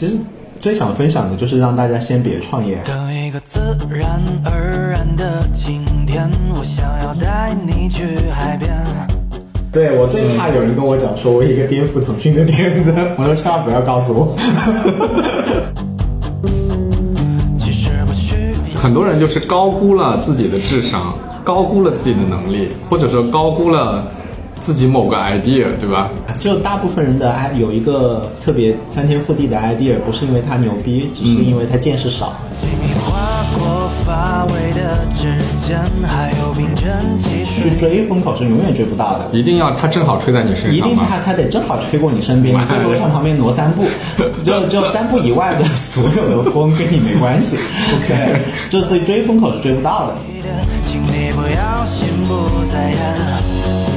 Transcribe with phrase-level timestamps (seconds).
[0.00, 0.16] 其实
[0.58, 2.78] 最想分享的就是让大家先别创业。
[2.86, 3.60] 等一个自
[3.90, 6.26] 然而然的晴天，
[6.58, 8.70] 我想要带你去海边。
[9.70, 14.34] 对我最怕有人跟我讲说我一个颠覆腾讯的点子， 我说千万不要告诉我。
[17.58, 18.34] 其实不需
[18.74, 21.12] 要很多人就是高估了自己的智商，
[21.44, 24.10] 高估了自己的能力，或者说高估了
[24.60, 26.10] 自己某个 idea，对吧？
[26.38, 32.34] 就大部分人的 i 有一个特别翻天覆地的 idea，不是因为他牛逼，只是因为他见识少。
[32.62, 35.34] 你划过发尾的指
[35.66, 37.74] 尖，还有冰镇汽去。
[37.76, 39.30] 追风口是永远追不到的。
[39.32, 40.96] 一定要他正好吹在你身上一定？
[40.96, 43.84] 他他得正好吹过你身边，你最多向旁边挪三步，
[44.44, 47.56] 就就三步以外的 所有的风跟你没关系。
[47.96, 50.14] OK，这所以追风口是追不到的。
[50.86, 53.89] 请你不要心不在焉。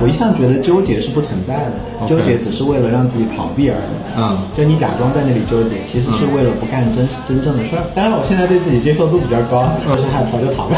[0.00, 1.72] 我一向觉得纠结是不存在的
[2.06, 3.94] 纠结只是为了让自己逃避而已。
[4.16, 7.82] 嗯，就你假装在那里纠结，其实是为了不干真真正的事儿。
[7.94, 10.76] 当然，我现在对自己接受度比较高，我是害逃就逃吧，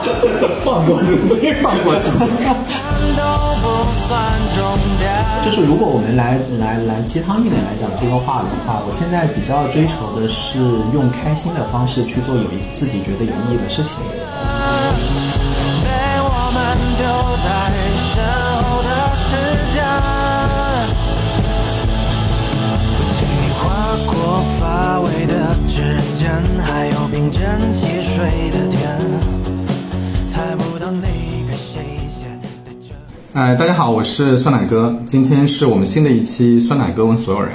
[0.64, 2.24] 放过自己，放过自己。
[5.44, 10.58] 就是如果我们来来来鸡汤一点来讲这个话的话，我现在比较追求的是
[10.94, 13.96] 用开心的方式去做有一自己觉得有意义的事情。
[17.42, 17.48] 在
[18.14, 18.22] 身
[18.62, 19.34] 后的时
[19.74, 19.82] 间，
[22.86, 23.60] 不经意划
[24.06, 24.14] 过
[24.60, 24.62] 发
[25.00, 25.34] 尾的
[25.68, 25.82] 指
[26.16, 26.30] 尖，
[26.64, 27.40] 还有冰镇
[27.72, 28.80] 汽水的甜，
[30.30, 32.94] 猜不到哪个谁先带着。
[33.32, 37.50] 哎，大家好，我是酸奶哥，今天是我们新的一期酸奶哥问所有人。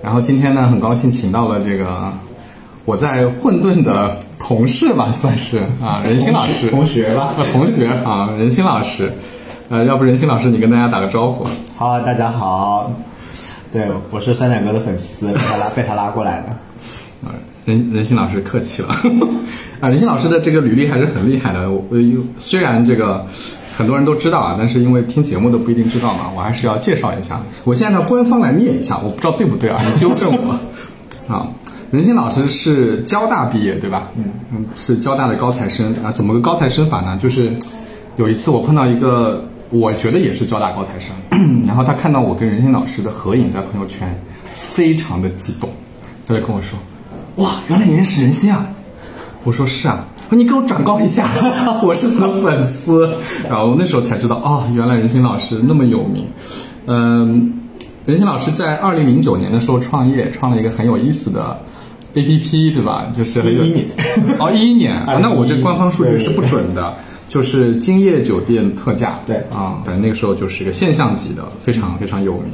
[0.00, 2.12] 然后今天呢，很高兴请到了这个
[2.84, 9.12] 我在混沌的同事吧，算是啊，任鑫老师，同学吧呃同学啊，任鑫老师。
[9.70, 11.46] 呃，要不任鑫老师你跟大家打个招呼？
[11.76, 12.90] 好，大家好，
[13.70, 16.48] 对我是酸奶哥的粉丝，被他拉被他拉过来的。
[17.28, 17.34] 啊，
[17.66, 18.88] 任任鑫老师客气了。
[19.80, 21.70] 啊，任鑫老师的这个履历还是很厉害的。
[21.70, 21.98] 我我
[22.38, 23.26] 虽然这个
[23.76, 27.38] 很多人都知道啊，但是因为听节目的不一定知道嘛，我还是要介绍一下。
[27.64, 30.58] 我先按照，官方来念一下，我不知道对不对啊，你纠正我。
[31.28, 31.46] 啊，
[31.90, 34.10] 任鑫老师是交大毕业对吧？
[34.16, 36.12] 嗯嗯，是交大的高材生啊。
[36.12, 37.16] 怎么个高材生法呢？
[37.20, 37.52] 就是
[38.16, 44.06] 有一次我碰到一个，我觉得也是交大高材生， 然后他看到我跟任鑫老师的合影在朋友圈，
[44.52, 45.70] 非常的激动，
[46.26, 46.78] 他就跟我说。
[47.36, 48.66] 哇，原来你认识任鑫啊！
[49.44, 51.26] 我说是啊，你给我转告一下，
[51.82, 53.08] 我是他的粉丝。
[53.48, 56.26] 然后那时候才知道，哦，原来任鑫老师那么有名。
[56.86, 57.60] 嗯，
[58.04, 61.56] 任鑫老师在二零零九年的时候创业，创了一个很有意思的
[62.18, 63.06] APP，对吧？
[63.14, 63.86] 就是很有11年
[64.38, 66.94] 哦，一一年，啊那我这官方数据是不准的。
[67.28, 72.52] 就是今夜酒店特价，对啊，反正那个时候就是一个现象级的，非常非常有名。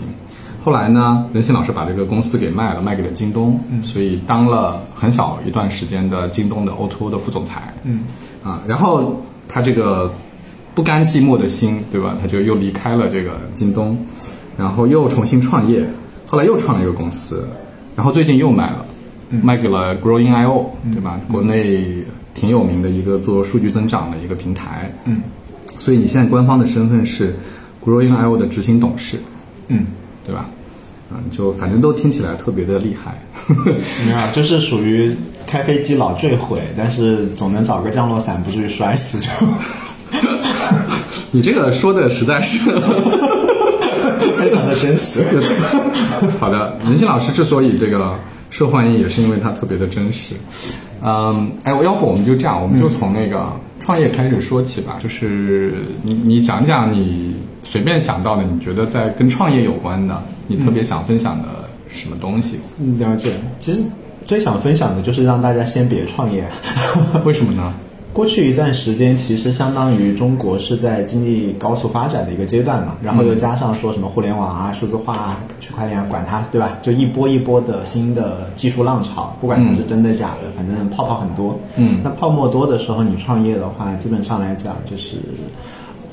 [0.64, 7.72] 后来呢，任鑫老师把这个公司给卖了，卖给了京东，所以当了很小一段时间的京东的 O2O 的副总裁。
[7.84, 8.00] 嗯，
[8.42, 10.12] 啊，然后他这个
[10.74, 12.16] 不甘寂寞的心，对吧？
[12.20, 13.96] 他就又离开了这个京东，
[14.56, 15.88] 然后又重新创业，
[16.26, 17.46] 后来又创了一个公司，
[17.94, 18.84] 然后最近又卖了，
[19.42, 21.20] 卖给了 Growing.io，对吧？
[21.30, 24.92] 国内挺有名的一个做数据增长的一个平台。
[25.04, 25.22] 嗯，
[25.78, 27.34] 所以你现在官方的身份是
[27.84, 29.18] Growing.io 的执行董事。
[29.68, 29.86] 嗯，
[30.24, 30.48] 对吧？
[31.10, 33.22] 嗯，就反正都听起来特别的厉害。
[34.04, 35.14] 没有，就是属于
[35.46, 39.28] 开飞机老坠毁，但是总能找个降落伞，不至于摔死就。
[41.30, 42.70] 你这个说的实在是
[44.38, 45.24] 非常的真实。
[46.38, 46.78] 好的。
[46.84, 48.16] 任鑫老师之所以这个
[48.54, 50.36] 受欢迎，也是因为它特别的真实。
[51.02, 53.48] 嗯，哎，我要不我们就这样，我们就从那个
[53.80, 54.96] 创业开始说起吧。
[55.02, 55.72] 就是
[56.04, 57.34] 你你讲讲你
[57.64, 61.48] 随便想到的，你觉得在跟创业有关的，你特别想分享的
[61.88, 62.60] 什么东西？
[62.78, 63.32] 嗯，了解。
[63.58, 63.82] 其实
[64.24, 66.44] 最想分享的就是让大家先别创业。
[67.26, 67.74] 为什么呢？
[68.14, 76.78] 过去一段时间，其实相当于中国是在经济高速发展的一个阶段嘛，然后又加上说什么互联网啊、数字化啊、区块链啊，管它对吧？
[76.80, 81.58] 就一波一波的新的技术浪潮，不管它是真的假的，反正泡泡很多。
[81.76, 85.16] 嗯那泡沫多的时候，你创业的话，基本上来讲就是。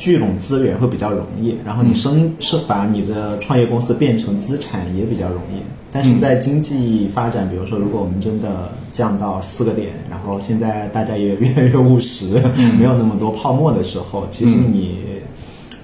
[0.01, 5.61] 聚拢资源会比较容易，然后你生是把你的创业公司变成资产也比较容易。
[5.91, 12.33] 但是在经济发展，比如说如果我们真的降到四个点，然后现在大家也越来越务实，
[12.79, 14.97] 没有那么多泡沫的时候，其实你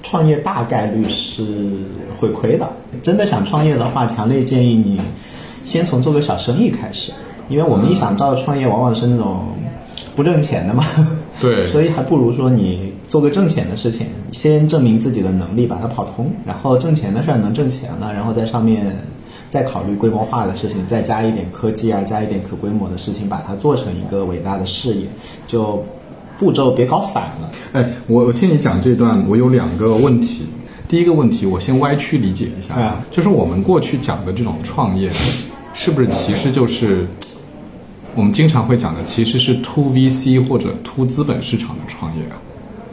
[0.02, 1.46] 创业大概率是
[2.20, 2.68] 会亏的。
[3.04, 5.00] 真的想创业的话，强烈建议你
[5.64, 7.12] 先从做个小生意开始，
[7.50, 9.42] 因为我们一想到创业，往往是那种
[10.16, 10.84] 不挣钱的嘛。
[11.40, 18.96] 对 所以还不如说你做个挣钱的事情，先证明自己的能力，把它跑通，然后挣钱的事儿能挣钱了，然后在上面
[19.50, 25.08] 再考虑规模化的事情，再加一点科技啊，加一点可规模的事情，把它做成一个伟大的事业，
[25.48, 25.84] 就
[26.38, 27.52] 步骤别搞反了。
[27.74, 30.46] 哎，我我听你讲这段，我有两个问题。
[30.90, 35.12] 第一个问题，我先歪曲理解一下，啊就是我们过去讲的这种创业，
[35.74, 37.06] 是不是其实就是
[38.16, 42.40] 我们经常会讲的，其实是 to VC 或者 to 资本市场的创业啊？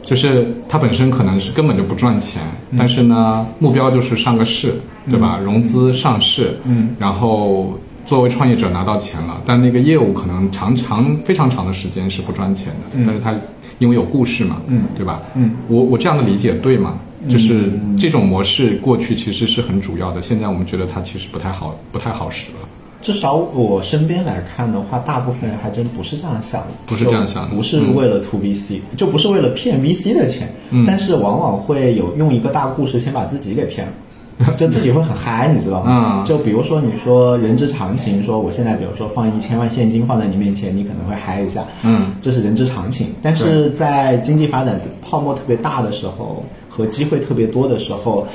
[0.05, 2.41] 就是它本身可能是根本就不赚钱，
[2.77, 4.75] 但是呢，目标就是上个市，
[5.09, 5.39] 对吧？
[5.43, 13.33] 融资上市，嗯，然后作为创业者拿到钱了，但那个业务可能长长非常长的时间是不赚钱的，但是它
[13.79, 15.21] 因为有故事嘛，嗯对吧？
[15.33, 16.99] 嗯，我我这样的理解对吗？
[17.27, 22.57] 就是这种模式过去其实是很主要的，现在我们觉得它其实不太好，不太好使了。
[23.05, 30.49] 至少我身边来看的话，大部分人还真不是这样想的，不是这样想的不是为了 to VC，、就不是为了骗 VC 的钱，
[30.87, 33.93] 但是往往会有用一个大故事先把自己给骗了。
[34.57, 36.23] 就自己会很嗨，你知道吗？
[36.23, 43.07] 嗯就比如说你说人之常情，说我现在比如说放一千万现金放在你面前，你可能会嗨一下，嗯，这是人之常情。
[43.21, 48.27] 但是在经济发展泡沫特别大的时候和机会特别多的时候，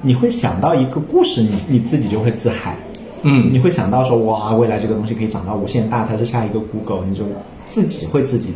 [0.00, 2.76] 你会想到一个故事，你你自己就会自嗨。
[3.22, 7.24] 嗯，你会想到说哇，未来这个东西可以长到无限大，它是下一个 Google，你就
[7.66, 8.52] 自己会自己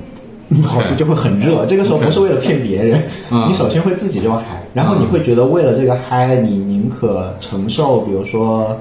[0.49, 1.65] 脑子就会很热。
[1.67, 8.77] 这个时候不是为了骗别人，嗯你首先会自己就嗨，然后你会觉得为了这个嗨，你宁可承受，比如说。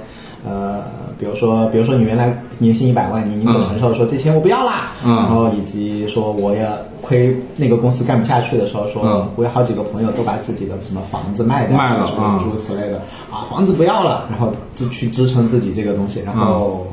[0.48, 0.84] 呃，
[1.18, 6.70] 比如说，比如说你原来年薪一百万，你宁可承受说这钱我不要啦，嗯然后以及说我也
[7.06, 12.06] 亏那个公司干不下去的时候，说嗯我有好几个朋友都把自己的什么房子卖掉，卖了
[12.40, 12.98] 诸如此类的
[13.32, 16.88] 啊，房子不要了，然后自去支撑自己这个东西，然后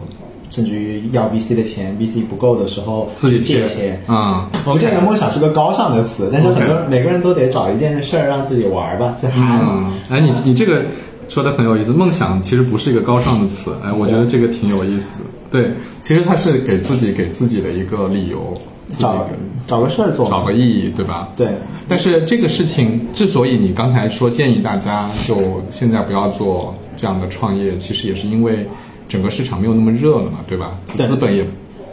[0.51, 3.99] 甚至于要 VC 的钱，VC 不够的时候自己借钱。
[4.07, 9.87] 啊、不见得梦想是个高尚的词，但是很多每个人都得找一件事儿让自己玩吧，自嗨嘛。
[9.89, 10.83] 嗯，哎，你你这个
[11.29, 11.91] 说的很有意思。
[11.93, 15.31] 梦想其实不是一个高尚的词，哎，我觉得这个挺有意思的。
[15.51, 15.71] 对，
[16.03, 18.55] 其实它是给自己给自己的一个理由，
[18.99, 19.27] 找
[19.67, 21.29] 找个事儿做，找个意义，对吧？
[21.37, 21.49] 对，
[21.89, 25.37] 但是这个事情之所以你刚才说建议大家就
[25.71, 28.67] 现在不要做这样的创业，其实也是因为
[29.09, 30.79] 整个市场没有那么热了嘛，对吧？
[30.97, 31.47] 对资本也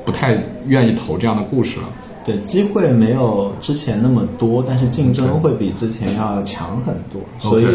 [0.06, 0.38] 不太
[0.68, 1.88] 愿意投这样的故事了。
[2.26, 7.66] 对，机会没有之前那么多，但是竞争会比之前要强很多，所以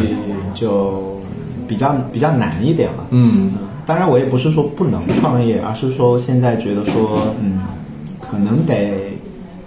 [0.53, 1.19] 就
[1.67, 3.07] 比较比较难一点了。
[3.11, 3.53] 嗯
[3.87, 7.61] 当然，我也不是说不能创业，而是说现在觉得说，嗯，
[8.35, 9.13] 可能得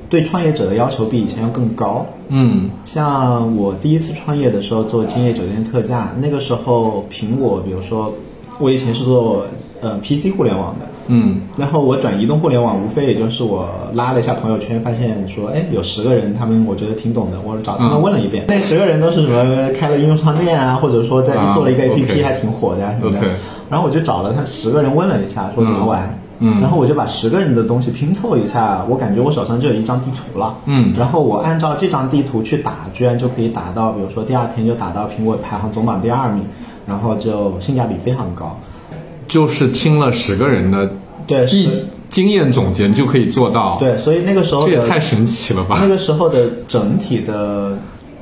[0.09, 2.05] 对创业者的要求比以前要更高。
[2.29, 8.13] 嗯像我第一次创业的时候做今夜酒店特价，那个时候苹果，比如说
[8.59, 9.45] 我以前是做
[9.79, 23.19] 呃 PC 互联网的，嗯然后我转移动互联网，无非也就是我拉了一下朋友圈，发现说，哎，有十个人，他们我觉得挺懂的，我找他们问了一遍，那十个人都是什么开了应用商店啊，或者说在啊做了一个 APP 还挺火的呀、什么的。
[23.69, 26.03] 然后我就找了他十个人问了一下，说怎么玩。
[26.09, 30.55] 嗯然后我就把十个人的东西拼凑一下，我感觉我手上就有一张地图了。
[30.65, 36.43] 嗯然后我按照这张地图去打，居然就可以打到，比如说第二天就打到苹果排行总榜第二名，
[36.85, 38.59] 然后就性价比非常高。
[39.27, 40.89] 就是听了十个人的
[41.25, 45.87] 对，一是，经验总结，你就可以做到。，对，所以那个时候这也太神奇了吧那！
[45.87, 47.77] 个时候的整体的，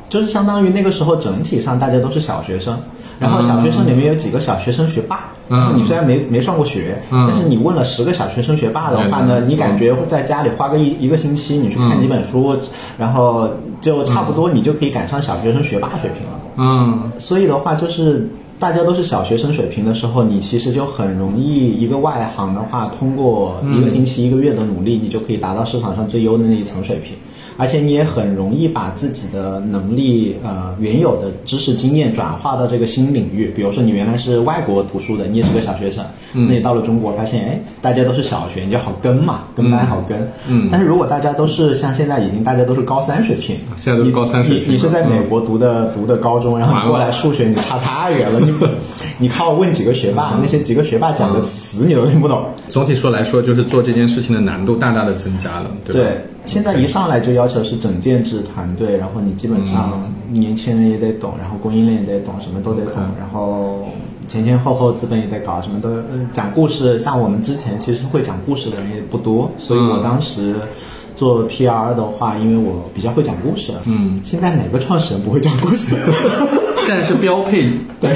[0.10, 2.76] 就是相当于那个时候整体上大家都是小学生，
[3.20, 5.32] 然后小学生里面有几个小学生学霸。
[5.48, 12.58] 嗯你虽然没没上过学，嗯但是你问了十个小学生学霸的话呢，你感觉会在家里花个一一个星期，你去看几本书，
[12.98, 13.48] 然后
[13.80, 16.40] 就差不多你就可以赶上小学生学霸水平了。
[16.58, 27.16] 嗯所以的话，就是大家都是小学生水平的时候，你其实就很容易一个外行的话，通过一个星期、一个月的努力，你就可以达到市场上最优的那一层水平。
[27.58, 33.52] 而且你也很容易把自己的能力，呃，原有的知识经验转化到这个新领域。
[33.56, 40.18] 比如说，你原来是外国读书的，你也是个小学生，那你到了中国，发现，哎，大家都是小学，你就好跟嘛，跟班好跟。
[40.48, 48.54] 嗯但是如果大家都是像现在已经大家都是高三水平，现在都是高三水平你你是在美国读的、读的高中，然后你过来数学你差太远了，你，
[49.18, 52.46] 你靠问几个学霸，那些几个学霸讲的词你都听不懂。
[52.72, 56.10] 总体说来说，就是做这件事情的难度大大的增加了，对吧？
[56.10, 63.88] 对，现在一上来就要求是整建制团队，然后你基本上年轻人也得懂，然后供应链也得懂，什么都得懂，然后
[64.28, 67.00] 前前后后资本也得搞，什么都呃讲故事。
[67.00, 70.56] 像我们之前其实会讲故事的人也不多，所以我当时。
[71.16, 75.96] 做 PR 的话，因为我比较会讲故事，嗯，现在哪个创始人不会讲故事？
[76.86, 77.64] 现在是标配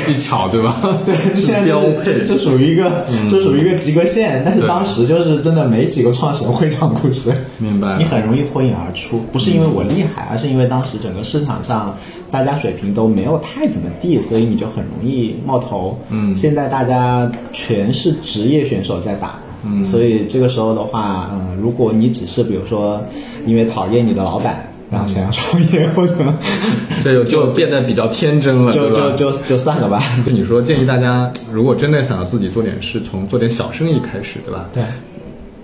[0.06, 0.80] 技巧，对吧？
[1.06, 11.96] 对， 现在标就是配这这属于一个，这属于一个及格线，但是当时就是真的没几个创始人会讲故事，明白你很容易脱颖而出，不是因为我厉害，而是因为当时整个市场上
[12.30, 15.98] 大家水平都没有太怎么地，所以你就很容易冒头。
[16.10, 19.40] 嗯现在大家全是职业选手在打。
[19.66, 23.04] 嗯，所以这个时候的话，嗯，如果你只是比如说
[23.46, 26.16] 因为讨厌你的老板，然后想要创业 或者
[27.04, 30.02] 这就就变得比较天真了，就就就就算了吧。
[30.26, 34.70] 就 你说建议大家，如果真的想要自己做点事，从做点小生意开始，对吧？
[34.74, 34.84] 对。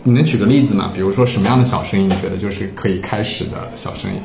[0.03, 0.91] 你能举个例子吗？
[0.94, 4.17] 比如说什么样的小生意，你觉得就是可以开始的小生意？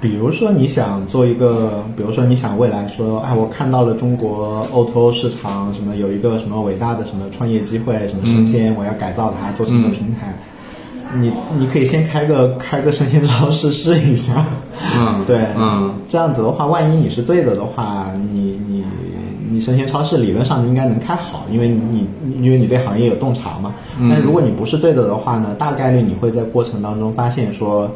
[0.00, 10.34] 比如说你想做一个，比如说你想未来说，哎，我看到了中国 O2O 市场什么有一个什么伟大的什么创业机会，什么生鲜，我要改造它，做成一个平台。
[11.18, 14.46] 你你可以先开个开个生鲜超市试一下，
[14.96, 18.84] 嗯， 对，嗯，这样子的话，万一你是对的的话，你你
[19.50, 22.06] 你生鲜超市理论上应该能开好，因为你
[22.40, 23.74] 因为你对行业有洞察嘛。
[24.08, 27.90] 但如果你不是对的的话呢，大概率你会在过程当中发现说，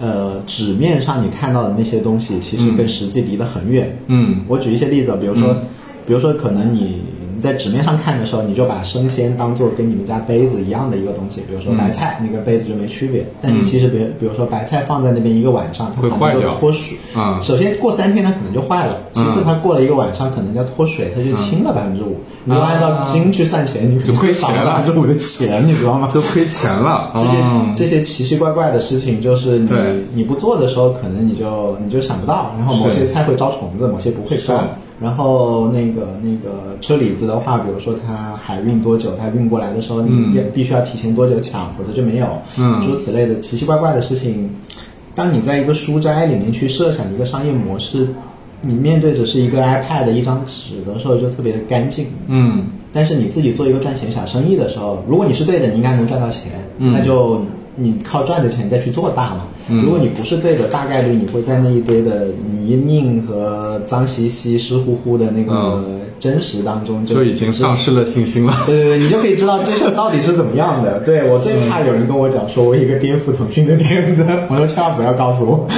[0.00, 3.96] 呃，纸面上你看到的那些东西，其实跟实际离得很远。
[4.06, 5.54] 嗯我举一些例子，比如说，
[6.06, 7.02] 比如说可能你
[7.38, 13.24] 你在纸面上看的时候，你就把生鲜当做跟你们家杯子一样的一个东西，比如说白菜、那个杯子就没区别。
[13.40, 16.98] 但是其实别比如说白菜放在那边一个晚上，它可能就脱水。
[17.14, 22.16] 嗯首先过三天它可能就坏了，其次它过了一个晚上可能要脱水，它就轻了百分之五。
[22.42, 26.08] 你就按照斤去算钱，你就亏少了百分之五的钱，你知道吗？
[26.12, 27.12] 就亏钱了。
[27.14, 29.70] 这些、哦这些奇奇怪怪的事情，就是你
[30.12, 32.50] 你不做的时候，可能你就你就想不到。
[32.58, 34.66] 然后某些菜会招虫子，某些不会招是。
[35.00, 42.26] 然后那个那个车厘子的话，比如说它海运多久，它运过来的时候，你也必须要提前多久抢，否则就没有。
[42.56, 44.50] 嗯诸如此类的奇奇怪怪的事情，
[45.14, 48.08] 当你在一个书斋里面去设想一个商业模式，
[48.60, 52.06] 你面对着是一个 iPad 一张纸的时候，就特别的干净。
[52.26, 57.40] 嗯但是你自己做一个赚钱小生意的时候，如果你是对的，你应该能赚到钱，嗯那就
[57.78, 59.44] 你靠赚的钱再去做大嘛。
[59.70, 68.54] 嗯如果你不是对的，大概率你会在那一堆的泥泞和脏兮兮、湿乎乎的那个嗯真实当中就，就已经丧失了信心了。
[68.66, 71.00] 对对对，你就可以知道这事儿到底是怎么样的。
[71.00, 75.68] 对我最怕有人跟我讲说我一个颠覆腾讯的点子，我说千万不要告诉我。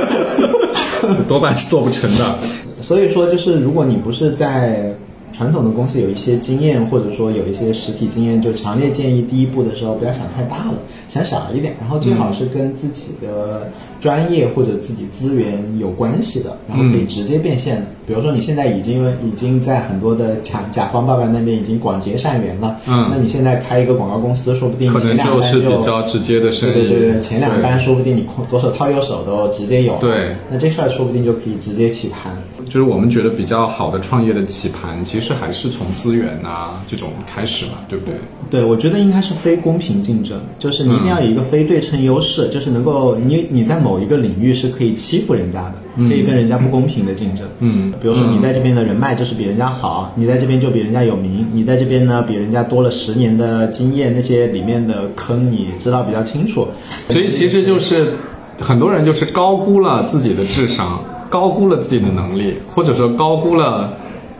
[1.26, 2.36] 多半是做不成的。
[2.82, 4.94] 所以说，就是如果你不是在
[5.40, 10.74] 传统的公司有一些经验，或者说有一些实体经验，就强烈建议第一步的时候不要想太大了，
[11.08, 13.66] 想小一点，然后最好是跟自己的
[13.98, 17.86] 专业或者自己资源有关系的，然后可以直接变现的。
[18.06, 26.74] 比如说你现在已经已经在很多的甲甲方爸爸那边已经广结善缘了，嗯那你现在开一个广告公司，说不定可能前两单就是比较直接的生意。
[26.74, 32.30] 对对对对，前两对单说不定你空左手套右手都直接有，对，那这事儿说不定就可以直接起盘。
[32.70, 38.14] 就是我们觉得比较好的创业的起盘，其实还是从资源啊这种开始嘛，对不对？
[38.48, 47.44] 对，我觉得应该是非公平竞争，就是你一定要有一个非对称优势，就是能够你你在某一个领域是可以欺负人家的，可以跟人家不公平的竞争。
[47.58, 56.66] 嗯比如说你在这边的人脉就是比人家好，你在这边就比人家有名，你在这边呢比人家多了十年的经验，那些里面的坑你知道比较清楚。
[57.08, 58.12] 所以其实就是
[58.58, 63.94] 很多人就是高估了自己的智商，高估了自己的能力，或者说高估了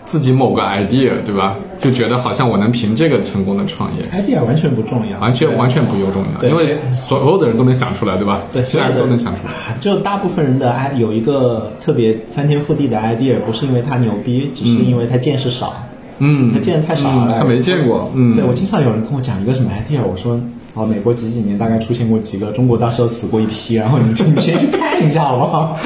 [0.04, 1.56] 自己某个 idea，对吧？
[1.78, 8.42] 就觉得好像我能凭这个成功的创业，idea 完全不重要，完全完全不用重要，对因为所有的人都能想出来，对吧？
[8.52, 9.52] 对，所有人都能想出来。
[9.80, 15.72] 就大部分人的 i 有一个特别翻天覆地的 idea，不是因为他牛逼，只是因为他见识少。
[16.18, 20.38] 嗯他见的太少了，嗯他没见过嗯对我经常有人跟我讲一个什么 idea，我说
[20.74, 25.78] 哦，美国几几年大概出现过几个，中国到时候死过一批，然后你就你先去看一下好不好？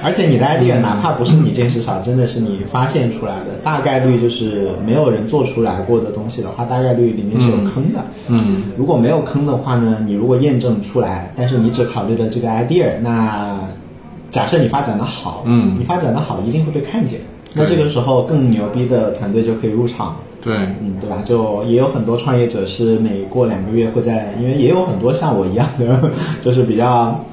[0.00, 0.06] 对。
[0.06, 8.04] 而且你的 idea 哪怕不是你见识少，真的是你发现出来的，大概率就是没有人做出来过的东西的话，大概率里面是有坑的。
[8.28, 13.60] 嗯，如果没有坑的话呢，你如果验证出来，但是你只考虑了这个 idea，那
[14.30, 17.20] 假设你发展的好，嗯你发展的好一定会被看见。
[17.52, 21.20] 那这个时候更牛逼的团队就可以入场，对，嗯，对吧？
[21.24, 27.24] 就也有很多创业者是每过两个月会在，因为也有很多像我一样的， 就是比较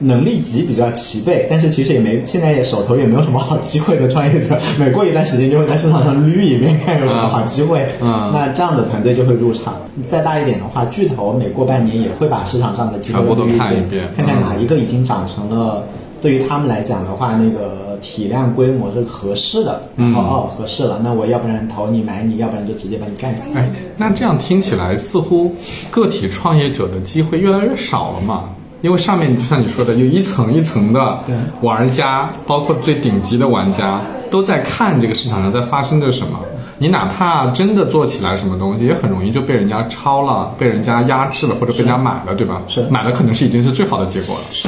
[0.00, 7.86] 能力级比较齐备，但是其实也没现在也手头也没有什么好机会的创业者， 每过一段时间就会在市场上捋一遍，看有什么好机会。
[8.00, 9.76] 嗯那这样的团队就会入场。
[10.08, 15.84] 再大一点的话，巨头每过半年也会把市场上的机会捋看一遍看看嗯哪一个已经长成了。
[16.22, 23.50] 对于他们来讲的话，那个体量规模是合适的，然后、嗯哦合适了，那我要不然投你买你，要不然就直接把你干死。
[23.54, 25.54] 哎，那这样听起来似乎
[25.90, 28.50] 个体创业者的机会越来越少了嘛？
[28.82, 31.18] 因为上面就像你说的，有一层一层的
[31.60, 36.38] 玩家，包括最顶级的玩家，都在看这个市场上在发生着什么。
[36.78, 42.62] 你哪怕真的做起来什么东西，也很容易就被人家抄了，被人家压制了，或者被人家买了，对吧？
[42.66, 44.42] 是买了，可能是已经是最好的结果了。
[44.50, 44.66] 是。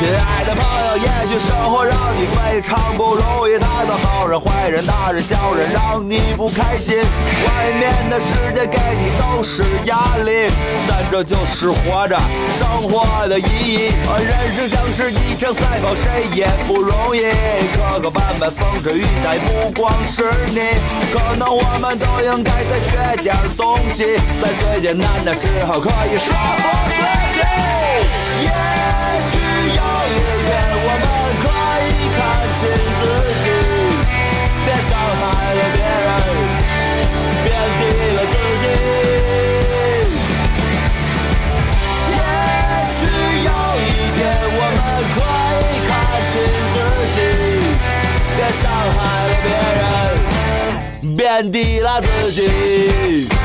[0.00, 6.96] 亲爱的朋友，也许生活让你非常不容易，太多好人、坏人、大人、小人，让你不开心。
[6.96, 10.50] 外面的世界给你都是压力，
[10.88, 13.92] 但这就是活着生活的意义。
[14.24, 17.20] 人生像是一场赛跑，谁也不容易。
[17.76, 20.60] 磕磕绊绊，风吹雨打，不光是你，
[21.12, 27.19] 可能我们都应该再学点东西，在最艰难的时候可以说服自
[51.40, 53.39] 贬低了自己。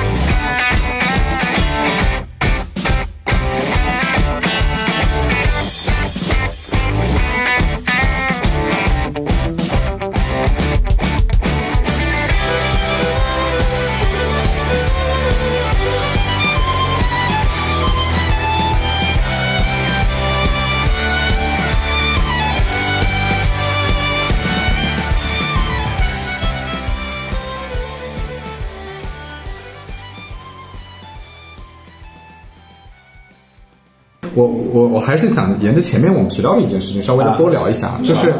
[34.36, 38.34] 我我我还是想沿着前面我们提到的一件事情，稍微的多聊一下，就是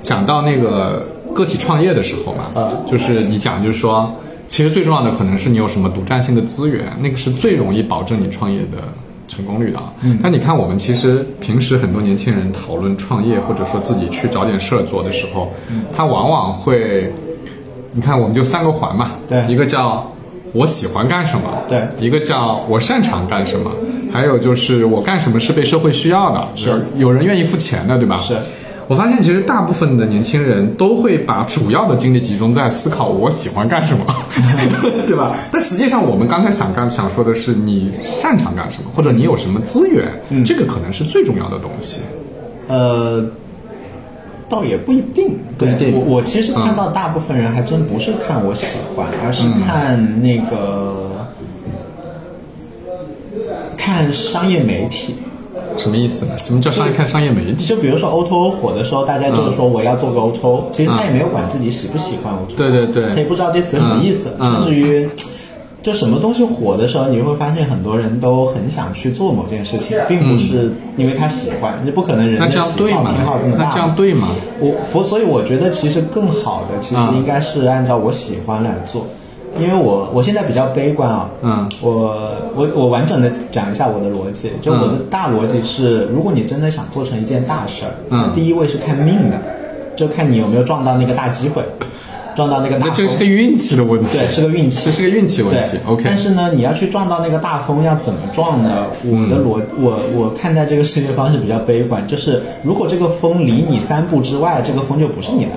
[0.00, 4.10] 讲到那个个体创业的时候嘛，啊就是你讲就是说，
[4.48, 8.78] 其实最重要的可能是你有什么独占性的资源，那个是最容易保证你创业的
[9.28, 9.78] 成功率的。
[10.02, 15.52] 嗯，但你看我们其实平时很多年轻人讨论创业，或者说自己去找点事儿做的时候，
[15.94, 17.12] 他往往会，
[17.92, 20.10] 你看我们就三个环嘛，对一个叫
[20.52, 23.70] 我喜欢干什么，对一个叫我擅长干什么，
[24.12, 28.18] 还有就是我干什么是被社会需要的，是有人愿意付钱的，对吧？
[28.18, 28.36] 是。
[28.88, 34.04] 我发现其实大部分的年轻人都会把主要的精力集中在思考我喜欢干什么，
[35.06, 35.34] 对吧？
[35.50, 42.00] 但实际上我们刚才想干想说的是你擅长干什么，或者你有什么资源，嗯这个可能是最重要的东西。
[42.68, 43.24] 呃，
[44.48, 45.38] 倒也不一定。
[45.56, 51.01] 对，对我我其实看嗯到大部分人还真不是看我喜欢，而是看那个、
[53.84, 55.16] 看商业媒体。
[55.76, 56.38] 什么意思呢？
[56.38, 57.66] 什么叫商业看商业媒体？
[57.66, 65.08] 就比如说 O to O 火的时候，大家就是说我要做个 O to O，、其实他也没有管自己喜不喜欢 O to O，对对对他也不知道这词什么意思，甚至于。
[65.82, 73.56] 就什么东西火的时候，你会发现很多人都很想去做某件事情，并不是因为他喜欢，你不可能人的喜好偏好这么？
[73.58, 73.64] 大。
[73.64, 74.28] 那这样对吗？
[74.60, 79.04] 我所所以我觉得其实更好的其实嗯应该是按照我喜欢来做，
[79.60, 89.38] 因为我我现在比较悲观啊，嗯我我我完整的讲一下我的逻辑，就我的大逻辑是，如果你真的想做成一件大事儿，嗯那第一位是看命的，
[89.94, 91.62] 就看你有没有撞到那个大机会，
[92.34, 93.24] 撞到那个大那这是个。
[93.24, 95.80] 运气的问题，对，是个运气，这是个运气问题对。
[95.92, 98.86] OK，但是呢，你要去撞到那个大风，要怎么撞呢？
[99.04, 105.50] 我嗯的逻，我我看待这个世界方式比较悲观，就是如果这个风离你三步之外，这个风就不是你的。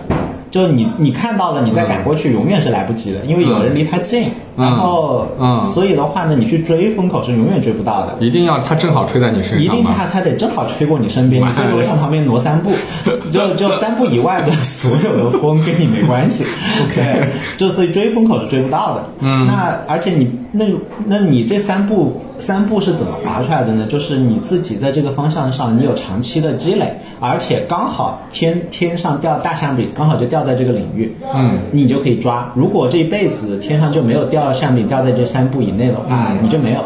[0.55, 8.15] 就你你看到了，你再赶过去永远是来不及的，因为有人离他近，嗯然后嗯所以的话呢，你去追风口是永远追不到的。
[8.19, 9.95] 一定要它正好吹在你身上一定上吗？
[9.97, 12.71] 他他得正好吹过你身边，你最多向旁边挪三步，
[13.31, 16.45] 就就三步以外的所有的风跟你没关系。
[16.85, 19.03] OK，就所以追风口是追不到的。
[19.19, 20.65] 嗯，那而且你那
[21.05, 23.85] 那你这三步三步是怎么划出来的呢？
[23.87, 32.51] 就是你自己在这个方向上你有长期的积累，而且刚好天天上掉大象饼，刚好就掉在这个领域，嗯，你就可以抓。
[32.55, 36.79] 如果这一辈子天上就没有掉象饼掉在这三步以内的话，你就没有。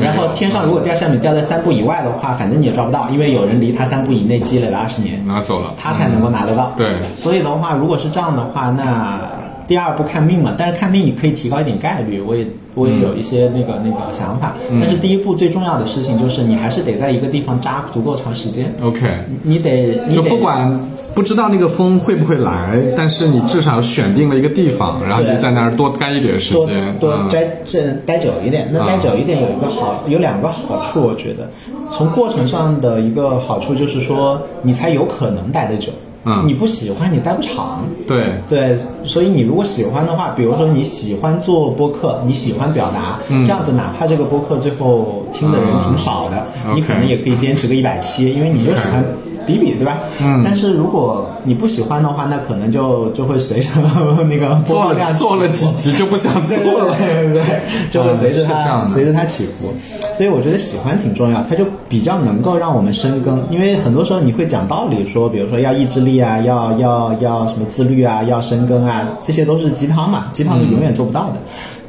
[0.00, 6.72] 然后天上如果掉象饼掉在三步以外的话，反正你也抓不到，因为有人离他三步以内积累了二十年，拿走了，他才能够拿得到。
[6.76, 6.96] 对。
[7.16, 9.20] 所以的话，如果是这样的话，那
[9.66, 14.54] 第二步看命嘛，但是看命你可以提高一点概率，我也我也有一些那个、那个想法。
[14.80, 19.06] 但是第一步最重要的事情就是你还是得在一个地方扎足够长时间，OK，
[19.42, 20.80] 你得你得不管
[21.14, 28.68] 不知道那个风会不会来，但是你至少选定了一个地方，然后你就在那儿多待一点时间，嗯多待这待久一点。
[28.72, 31.48] 那啊待久一点有一个好，有两个好处，我觉得。
[31.92, 35.92] 从过程上的一个好处就是说，你才有可能待得久。
[36.24, 36.42] 嗯。
[36.46, 37.84] 你不喜欢，你待不长。
[38.08, 43.44] 对，对，所以你如果喜欢的话，比如说你喜欢做播客，你喜欢表达，嗯。
[43.44, 49.04] 这样子哪怕这个播客最后听的人挺少的，嗯你可能也可以坚持个一百期，因为你就喜欢
[49.46, 49.98] 比比，对吧？
[50.20, 53.68] 嗯但是如果你不喜欢的话，那可能就就会随着
[54.28, 56.96] 那个播放量做了起伏几集就不想做对了。
[56.98, 59.72] 对对对，就会随着它随着它起伏，
[60.14, 71.36] 所以我觉得喜欢挺重要，它就比较能够让我们深耕，因为很多时候你会讲道理说，比如说要意志力啊，要要要什么自律啊，要深耕啊，这些都是鸡汤嘛，鸡汤是永远做不到的。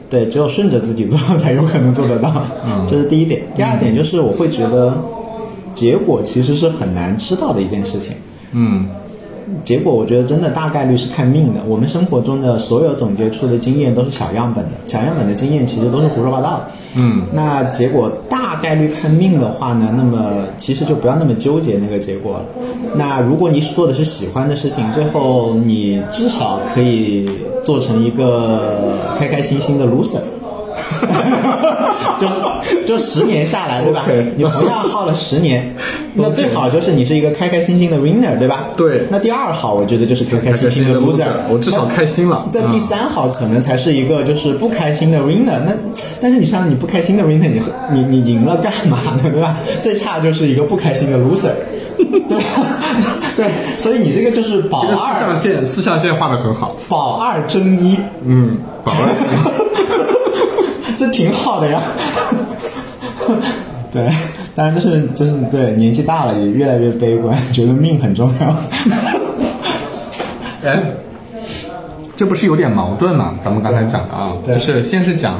[0.07, 2.31] 对，只有顺着自己做 才有可能做得到，
[2.67, 3.41] 嗯这是第一点。
[3.55, 4.95] 第二点就是我会觉得，
[5.75, 8.15] 结果其实是很难知道的一件事情。
[8.53, 8.87] 嗯
[9.63, 11.59] 结果我觉得真的大概率是看命的。
[11.67, 16.65] 我们生活中的所有总结出的经验都是小样本的，小样本的经验其实都是胡说八道的。
[16.95, 22.45] 嗯，那结果大概率看命的话呢，那么其实就不要那么纠结那个结果了。
[22.95, 27.29] 那如果你做的是喜欢的事情，最后你至少可以
[27.63, 30.21] 做成一个开开心心的 loser。
[32.19, 32.27] 就
[32.85, 35.75] 就十年下来，对吧 OK 你同样耗了十年，
[36.15, 38.67] 那最好就是你是一个开开心心的 winner，对吧？
[38.77, 45.59] 对那第二好，我觉得就是开开心心的开开心心的 loser，loser，我至少开心了但第嗯三好可能才是一个就是不开心的 winner。
[45.65, 45.73] 那
[46.21, 49.29] 但是你像你不开心的 winner，你你你赢了干嘛呢？
[49.31, 49.57] 对吧？
[49.81, 51.51] 最差就是一个不开心的 loser，
[52.29, 52.43] 对吧？
[53.35, 56.73] 对，所以你这个就是保这个四二象限四象限画的很好。
[56.87, 58.55] 保二争一，嗯，
[58.85, 60.14] 宝儿，
[60.97, 61.81] 这挺好的呀。
[63.91, 64.07] 对，
[64.53, 68.55] 当然就是就是对年纪大了也越来越悲观，觉得命很重要。
[70.63, 70.83] 哎，
[72.17, 73.35] 这不是有点矛盾吗？
[73.43, 75.35] 咱们刚才讲的啊，就是先是讲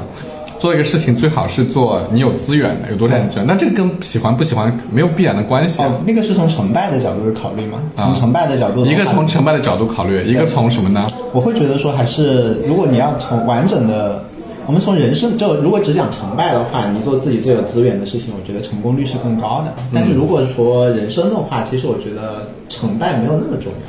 [0.57, 5.87] 做一个事情最好是做你有资源的，有多点资源，那这个跟喜欢不喜欢没有必然的关系啊。
[5.89, 7.79] 哦，那个是从成败的角度考虑吗？
[7.95, 11.05] 从成败的角度一个从成败的角度考虑，一个从什么呢？
[11.33, 14.23] 我会觉得说，还是如果你要从完整的，
[14.67, 19.73] 我们从人生就如果只讲成败的话，你做自己最有资源的事情，我觉得成功率是更高的。
[19.93, 23.79] 但是如果说人生的话，其实我觉得成败没有那么重要。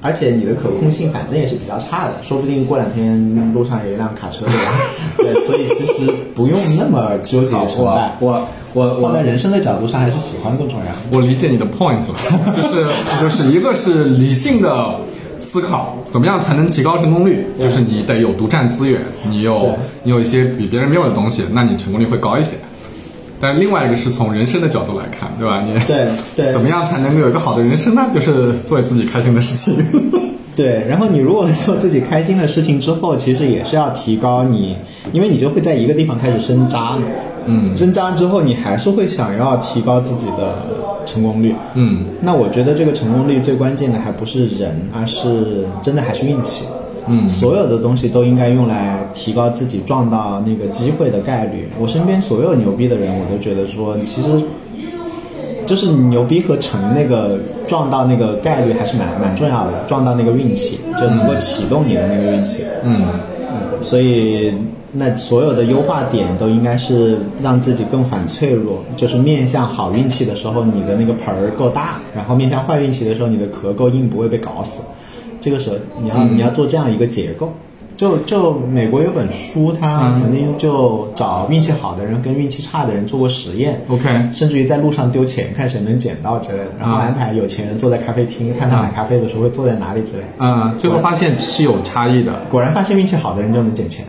[0.00, 4.72] 而且你的可控性反正也是比较差的，说不定过两天路上有一辆卡车对吧？
[5.18, 8.16] 对，所以其实不用那么纠结成败。
[8.20, 10.86] 我我放在人生的角度上，还是喜欢更重要。
[11.10, 12.86] 我理解你的 point 了，就是
[13.20, 14.94] 就是一个是理性的
[15.40, 17.46] 思考，怎么样才能提高成功率？
[17.60, 22.56] 就是你得有独占资源，你有你有一些比别人没有的东西，那你成功率会高一些。
[23.40, 25.62] 但另外一个是从人生的角度来看，对吧？
[25.64, 28.04] 你对对 怎么样才能够有一个好的人生呢？
[28.14, 29.84] 就是做自己开心的事情。
[30.56, 34.76] 对，然后你如果做自己开心的事情之后，其实也是要提高你，
[35.12, 37.02] 因为你就会在一个地方开始深扎嘛。
[37.46, 40.56] 嗯，深扎之后，你还是会想要提高自己的
[41.08, 41.54] 成功率。
[41.74, 46.66] 嗯，那我觉得这个成功率最关键的还不是人，而是真的还是运气。
[47.10, 51.66] 嗯所有的东西都应该用来提高自己撞到那个机会的概率。
[51.80, 54.28] 我身边所有牛逼的人，我都觉得说，其实
[55.64, 62.64] 就是牛逼和成那个撞到那个概率还是蛮蛮重要的，撞到那个运气就能够启动你的那个运气。
[62.84, 63.06] 嗯
[63.40, 64.52] 嗯，所以
[64.92, 74.82] 那所有的优化点都应该是让自己更反脆弱，就是面向好运气的时候，你的那个盆儿够大，然后面向坏运气的时候，你的壳够硬，不会被搞死。
[75.40, 77.52] 这个时候你要、你要做这样一个结构。
[77.96, 83.80] 就就美国有本书，他曾经就找运气好的人跟运气差的人做过实验。
[83.88, 90.28] ，OK，甚至于在路上丢钱，看谁能捡到之类的，然后啊安排有钱人坐在咖啡厅，看他买咖啡的时候会坐在哪里之类的。
[90.38, 92.42] 嗯，最后发现是有差异的。
[92.48, 94.06] 果然发现运气好的人就能捡钱，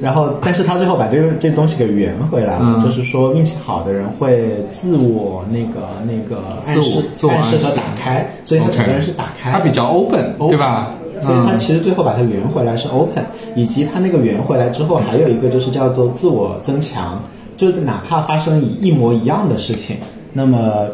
[0.00, 2.80] 然后但是他最后把这个这东西给圆回来了，嗯。
[2.80, 10.48] 就是说运气好的人会自我那个那个暗示自我暗示和打开，所以他整个人是打开的，他比较 open，open。
[10.50, 10.92] 对吧？
[11.22, 17.22] 所以他嗯其实最后把它圆回来是 open，以及他那个圆回来之后还有一个就是叫做自我增强，
[17.56, 19.96] 就是哪怕发生一一模一样的事情，
[20.34, 20.86] 那么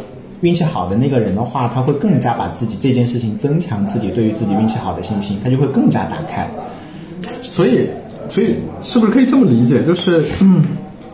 [0.42, 6.48] 运气好的那个人的话，他会更加把自己这件事情增强自己对于自己运气好的信心，他就会更加打开。
[7.40, 7.88] 所以，
[8.32, 9.82] 所以是不是可以这么理解？
[9.82, 10.64] 就是，嗯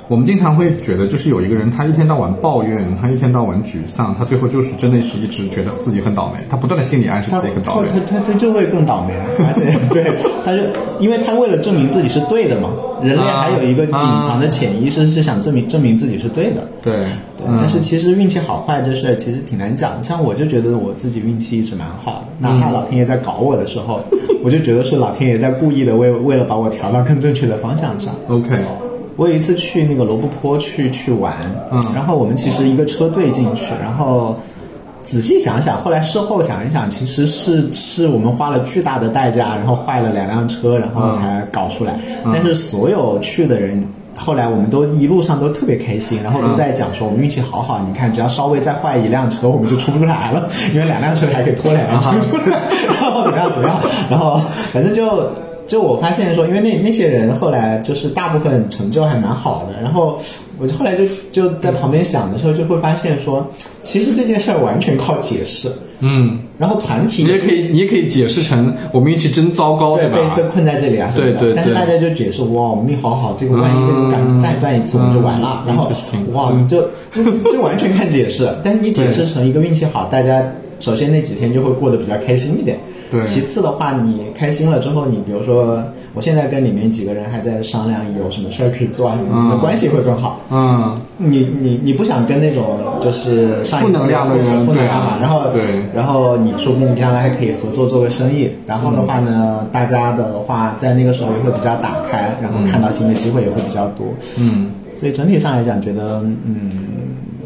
[0.07, 7.89] 我们经常会觉得，就是有一个人，他一天到晚抱怨，他一天到晚沮丧，他最后就是真的是一直觉得自己很倒霉，他不断的心理暗示自己很倒霉。
[7.89, 9.13] 他他他就会更倒霉，
[9.45, 10.05] 而且对，
[10.47, 10.63] 他就
[10.99, 12.71] 因为他为了证明自己是对的嘛，
[13.03, 16.67] 人类还有一个隐藏的潜意识是想证明证明自己是对的。
[16.81, 16.95] 对，
[17.37, 20.03] 对，但是其实运气好坏这事儿其实挺难讲。
[20.03, 24.01] 像我就觉得我自己运气一直蛮好的，哪怕老天爷在搞我的时候，
[24.49, 28.15] 我就觉得是老天爷在故意的为为了把我调到更正确的方向上。
[28.29, 28.57] OK，
[29.17, 31.35] 我有一次去那个罗布泊去去玩，
[31.71, 34.35] 嗯然后我们其实一个车队进去，然后
[35.03, 42.01] 仔细想想，后来事后想一想，其实是是我们花了巨大的代价，然后坏了两辆车，然后才搞出来。
[42.25, 43.87] 但是所有去的人。
[44.19, 54.41] 后来我们都一路上都特别开心，然后都在讲说我们运气好好，你看只要稍微再坏一辆车，我们就出不来了，因为两辆车还可以拖两辆车出来， 然后怎么样怎么样，然后
[54.73, 55.05] 反正就
[55.69, 60.19] 就我发现说，因为那那些人后来就是大部分成就还蛮好的，然后
[60.59, 63.47] 我就后来就就在旁边想的时候，就会发现说，
[63.83, 65.71] 其实这件事儿完全靠解释。
[66.01, 70.35] 嗯，然后团体你也可以，你也可以解释成我们运气真糟糕，对吧？
[70.37, 75.65] 被被困在这里啊什么的，对对对但是大家就解释哇，我们命好好，这个万一这个杆子再断一次，我们就完了。
[75.67, 75.91] 嗯然后
[76.33, 76.83] 哇，就
[77.53, 80.41] 就完全看解释， 但是你解释成一个运气好，大家
[80.79, 82.79] 首先那几天就会过得比较开心一点。
[83.11, 83.25] 对。
[83.25, 85.83] 其次的话，你开心了之后，你比如说，
[86.15, 90.41] 我现在跟里面几个人还在商量有什么事儿可以做啊，什么的，嗯关系会更好。
[90.51, 95.63] 嗯，你你你不想跟那种就是上一次负能量的人负能量嘛，然后对。
[95.95, 104.07] 然后你说不定将来还可以合作做个生意，然后的话呢，大家的话在那个时候也会比较打开，然后看到新的机会也会比较多，
[104.39, 106.71] 嗯，所以整体上来讲，觉得嗯，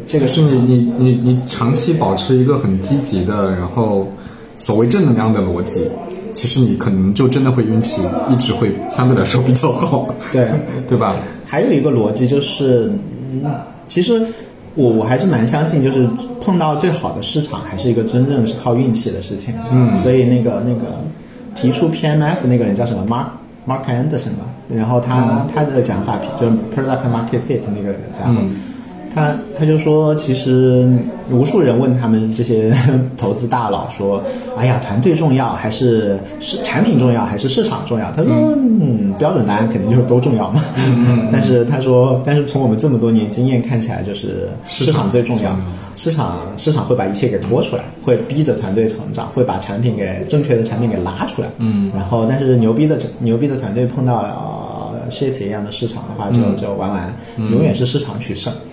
[0.05, 4.07] 这个是你你你你长期保持一个很积极的，然后
[4.63, 5.89] 所谓正能量的逻辑，
[6.33, 10.47] 其实你可能就真的会运气一直会相对来说比较好，对。
[10.87, 11.17] 对吧？
[11.45, 12.89] 还有一个逻辑就是，
[13.43, 13.43] 嗯，
[13.89, 14.25] 其实
[14.75, 16.07] 我我还是蛮相信，就是
[16.39, 19.53] 碰到最好的市场，还是一个真正是靠运气的事情。
[19.69, 21.03] 嗯，所以那个那个
[21.53, 23.25] 提出 PMF 那个人叫什么 Mark
[23.67, 28.39] Mark Anderson 吧，然后他、他的讲法就是 Product Market Fit 那个家伙。
[29.13, 30.87] 他他就说，其实
[31.29, 32.73] 无数人问他们这些
[33.17, 34.21] 投资大佬说
[34.57, 40.63] ：“哎呀，团队重要还是是产品重要还是市场重要？”他说：“嗯，标准答案肯定就是都重要嘛。
[40.77, 45.55] 嗯” 但是他说，但是从我们这么多年经验看起来，就是市场最重要。
[45.95, 51.47] 市场市场会把一切给拖出来，会逼着团队成长，会把产品给正确的产品给拉出来。
[51.59, 58.51] 嗯，然后但是牛逼的牛逼的团队碰到了 shit 一样的市场的话，就就玩完，永远是市场取胜。
[58.51, 58.72] 嗯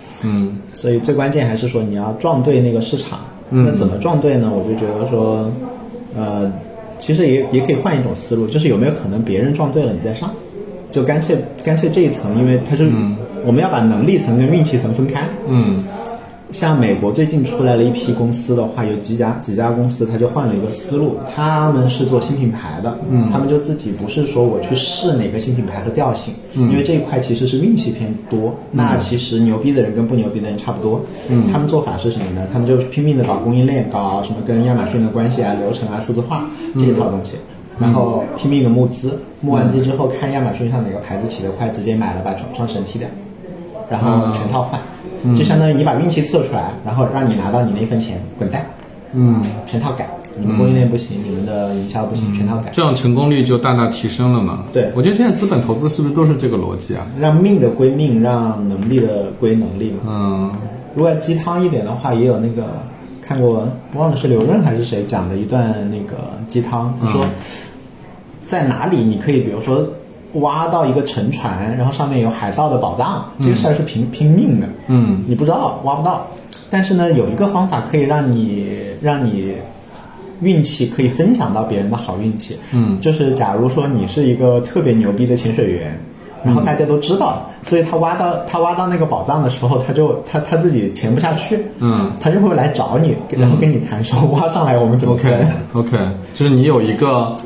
[0.72, 3.20] 所以最关键还是说你要撞对那个市场。
[3.52, 4.48] 嗯那怎么撞对呢？
[4.48, 5.50] 我就觉得说，
[6.16, 6.48] 呃，
[7.00, 10.30] 其实也也可以换一种思路，就是有没有可能别人撞对了你再上，
[10.88, 12.88] 就干脆干脆这一层，因为它是、
[13.44, 15.28] 我们要把能力层跟运气层分开。
[15.48, 15.83] 嗯
[16.52, 32.46] 像美国最近出来了一批公司的话，有几家几家公司，他就换了一个思路，他们是做新品牌的，嗯，他们就自己不是说我去试哪个新品牌和调性，嗯，因为这一块其实是运气偏多，那其实牛逼的人跟不牛逼的人差不多，嗯，他们做法是什么呢？
[32.52, 37.36] 他们就拼命的搞供应链，搞什么跟亚马逊的关系啊、流程啊、数字化这一套东西。
[37.78, 43.08] 然后拼命的募资，募完资之后看亚马逊上哪个牌子起得快，直接买了把创创始人踢掉，
[43.88, 44.78] 然后全套换，
[45.37, 48.64] 就相当于你把运气测出来，然后让你拿到你那份钱，滚蛋，
[49.12, 50.09] 嗯，全套改。
[50.38, 52.70] 你们供应链不行，你们的营销不行，全套改。
[52.72, 54.64] 这样成功率就大大提升了嘛。
[54.72, 57.06] 对我觉得现在资本投资是不是都是这个逻辑啊？
[57.18, 59.98] 让命的归命，让能力的归能力嘛。
[60.06, 60.52] 嗯
[60.94, 62.68] 如果鸡汤一点的话，也有那个
[63.20, 67.30] 看过，忘了是刘润还是谁讲的一段那个鸡汤，他说、嗯
[68.46, 69.87] 在哪里你可以，比如说
[70.35, 75.25] 挖到一个沉船，然后上面有海盗的宝藏，这个事儿是拼拼命的，嗯。
[75.27, 76.27] 你不知道挖不到，
[76.71, 78.69] 但是呢，有一个方法可以让你
[79.01, 79.55] 让你
[80.40, 83.01] 运气可以分享到别人的好运气，嗯。
[83.01, 85.99] 就是假如说你是一个特别牛逼的潜水员。
[86.43, 92.11] 然后大家都知道，所以他挖到他挖到那个宝藏的时候，他就他他自己潜不下去，嗯。
[92.19, 95.31] 他就会来找你，然后跟你谈说挖上来我们怎么分。
[95.75, 95.99] ，OK OK，
[96.33, 97.37] 就是你有一个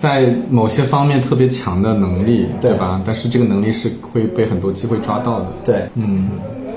[0.00, 3.02] 在某些方面特别强的能力，对对吧？
[3.04, 5.48] 但是这个能力是会被很多机会抓到的。
[5.62, 6.30] 对，嗯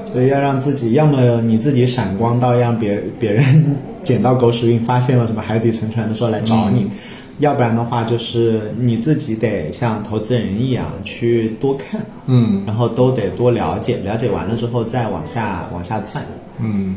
[0.03, 3.43] 所以要让自己，要么你自己闪光到让别别人
[4.03, 6.85] 捡到狗屎运，发现了什么海底沉船的时候来找你，
[7.39, 12.63] 要不然的话就是你自己得像投资人一样去多看，嗯。
[12.65, 16.23] 然后都得多了解，了解完了之后再往下往下钻。
[16.59, 16.95] 嗯。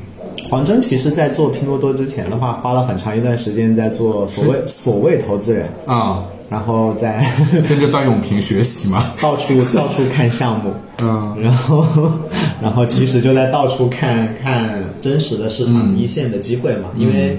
[0.49, 7.25] 黄峥其实，在做拼多多之前的话，花了很长一段时间在做所谓 所谓投资人，啊，然后在
[7.69, 9.03] 跟着段永平学习嘛。
[9.21, 11.37] 到处到处看项目，嗯。
[11.41, 11.85] 然后
[12.63, 15.73] 然后其实就在到处看看真实的市嗯。
[15.75, 17.37] 场一线的机会嘛，因为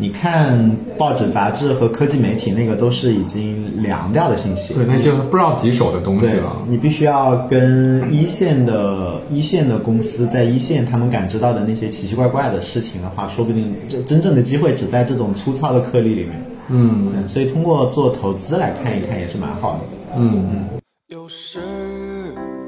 [0.00, 0.58] 你看
[0.96, 6.56] 报纸、杂志和科技媒体那个都是已经凉掉的信息，对，那就是不知道几手的东西了。
[6.66, 16.42] 你必须要跟一线的一线的公司在一线他们感知到的那些奇奇怪怪的事情的话，说不定这真正的机会只在这种粗糙的颗粒里面。
[16.68, 19.80] 嗯嗯，所以通过做投资来看一看也是蛮好的。
[20.16, 20.66] 嗯
[21.08, 21.58] 又是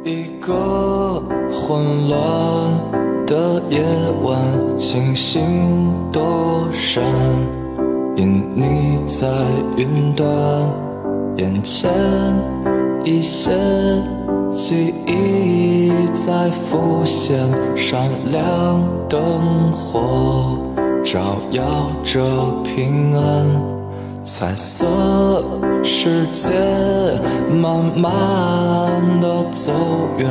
[0.04, 3.82] 一个混乱的夜
[4.22, 4.38] 晚，
[4.78, 7.02] 星星躲闪，
[8.16, 9.26] 因你在
[9.76, 10.28] 云端，
[11.36, 11.90] 眼前
[13.04, 13.50] 一些
[14.54, 17.38] 记忆在浮现，
[17.76, 20.58] 闪亮灯火
[21.04, 21.62] 照耀
[22.02, 22.20] 着
[22.64, 23.46] 平安。
[24.24, 24.86] 彩色
[25.84, 26.50] 世界
[27.50, 29.72] 慢慢的走
[30.16, 30.28] 远，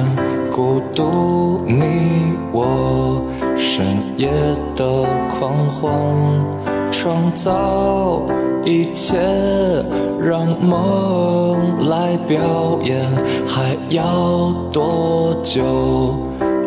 [0.50, 3.22] 孤独你我
[3.58, 3.86] 深
[4.18, 4.30] 夜
[4.76, 5.92] 的狂欢，
[6.90, 8.22] 创造
[8.64, 9.18] 一切，
[10.20, 12.40] 让梦来表
[12.84, 13.06] 演，
[13.46, 16.16] 还要多久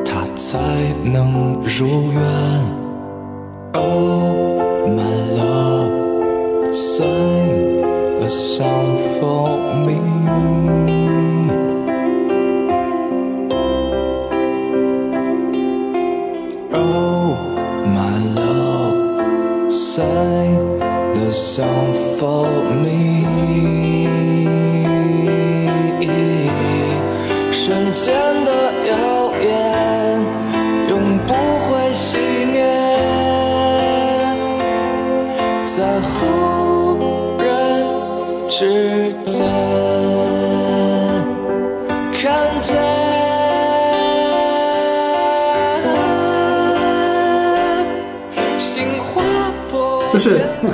[0.05, 0.59] 它才
[1.03, 2.23] 能如愿
[3.73, 4.34] ？Oh
[8.35, 8.94] song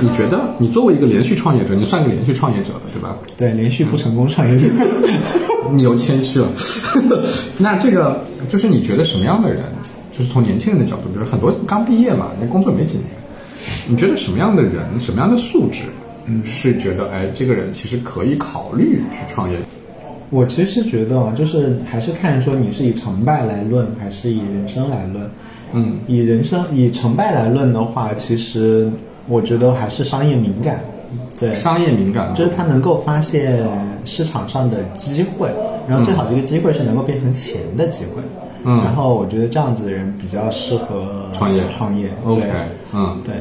[0.01, 3.17] 你觉得你作为一个连续创业者，你算个连续创业者了，对吧？
[3.37, 4.69] 对，连续不成功创业者，
[5.73, 6.49] 你又谦虚了。
[7.59, 9.63] 那这个就是你觉得什么样的人，
[10.13, 13.09] 就是从年轻人的角度，比如很多刚毕业嘛，那工作没几年，
[13.87, 15.83] 你觉得什么样的人，什么样的素质，
[16.27, 19.59] 嗯，是觉得哎，这个人其实可以考虑去创业？
[20.31, 25.29] 我其实觉得啊，就是还是看说你是以成败来论，还是以人生来论。
[25.73, 28.91] 嗯，以人生以成败来论的话，其实
[29.31, 30.79] 我觉得还是商业敏感。
[31.39, 33.67] 对，商业敏感，就是他能够发现
[34.05, 35.49] 市场上的机会，
[35.89, 38.21] 然后最好这个机会是能够变成钱的机会。
[38.63, 42.11] 嗯然后我觉得这样子的人比较适合创业创业。
[42.27, 42.51] OK，对
[42.93, 43.35] 嗯对，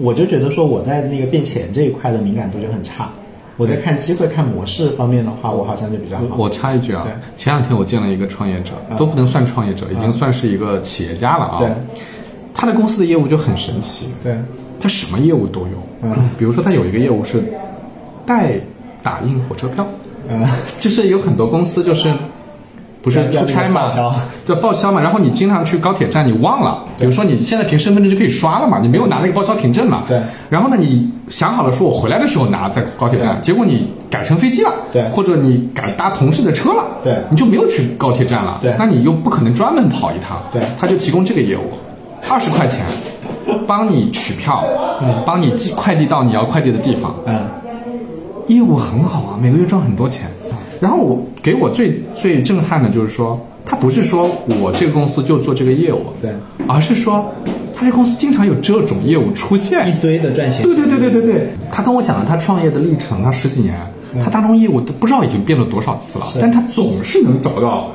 [0.00, 3.08] 我就觉得说我在那个变钱这一块的敏感度就很差。
[3.56, 6.24] 我在看机会、看模式方面的话，我好像就比较好。
[6.36, 11.58] 我插一句啊，前两天我见了一个创业者，都不能算创业者，已经算是一个企业家了啊。
[11.60, 11.68] 对，
[12.52, 14.36] 他的公司的业务就很神奇，对
[14.84, 15.68] 他什么业务都有。
[16.02, 17.42] 嗯，比如说他有一个业务是
[18.26, 18.52] 代
[19.02, 19.86] 打印火车票，
[20.28, 20.46] 嗯，
[20.78, 22.12] 就是有很多公司就是
[23.00, 30.20] 不是出差嘛要报销，对报销嘛，然后你经常去高铁站，你忘了，比如说你现在凭身份证就可以刷了嘛，你没有拿那个报销凭证嘛，对。
[30.50, 40.60] 然后呢，你想好了说我回来的时候拿在高铁站，结果你改成飞机了，对或者你改搭同事的车了，对你就没有去高铁站了，对那你又不可能专门跑一趟，对。
[40.78, 41.72] 他就提供这个业务，
[42.28, 42.84] 二十块钱，
[43.66, 44.64] 帮你取票，
[45.26, 47.40] 帮你寄快递到你要快递的地方，嗯。
[48.46, 50.28] 业务很好啊，每个月赚很多钱。
[50.78, 54.28] 然后我给我最最震撼的就是说，他不是说
[54.60, 56.30] 我这个公司就做这个业务，对，
[56.68, 57.32] 而是说
[57.74, 59.88] 他这公司经常有这种业务出现。
[59.88, 59.98] 一。
[59.98, 60.62] 堆的赚钱。
[60.62, 63.74] 对对对对对对，他跟我讲了他创业的历程，他十几年，
[64.22, 67.90] 他当中业务都不知道已经变了多少次了，但他总是能找到，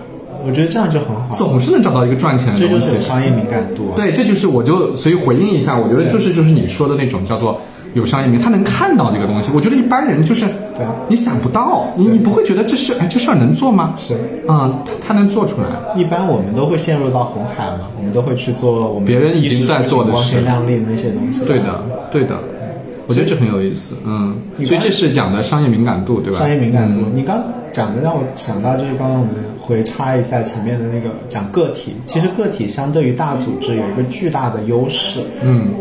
[0.46, 3.02] 我觉得这样就很好，总是能找到一个赚钱的东西这就是。
[3.02, 3.94] 商业敏感度啊。
[3.96, 7.60] 对，这就是我就所以回应一下，我觉得就是就是你说的那种叫做
[7.94, 9.52] 有商业敏，他能看到这个东西。
[9.54, 13.96] 我觉得一般人就是对你想不到，你你不会觉得这事哎这事儿能做吗？
[13.98, 14.16] 是
[14.48, 15.68] 嗯，他他能做出来。
[16.00, 21.44] 一般我们都会陷入到红海嘛，我们都会去做我们别人已经在做的光事鲜亮丽些东西。
[21.46, 22.38] 对的，对的，
[23.08, 23.96] 我觉得这很有意思。
[24.06, 26.40] 嗯，所以这是讲的商业敏感度，对吧？
[26.40, 35.72] 商业敏感度，嗯你刚讲的让我想到就是刚刚我们回插一下前面的那个讲个体，其实个体相对于大组织有一个巨大的优势，嗯，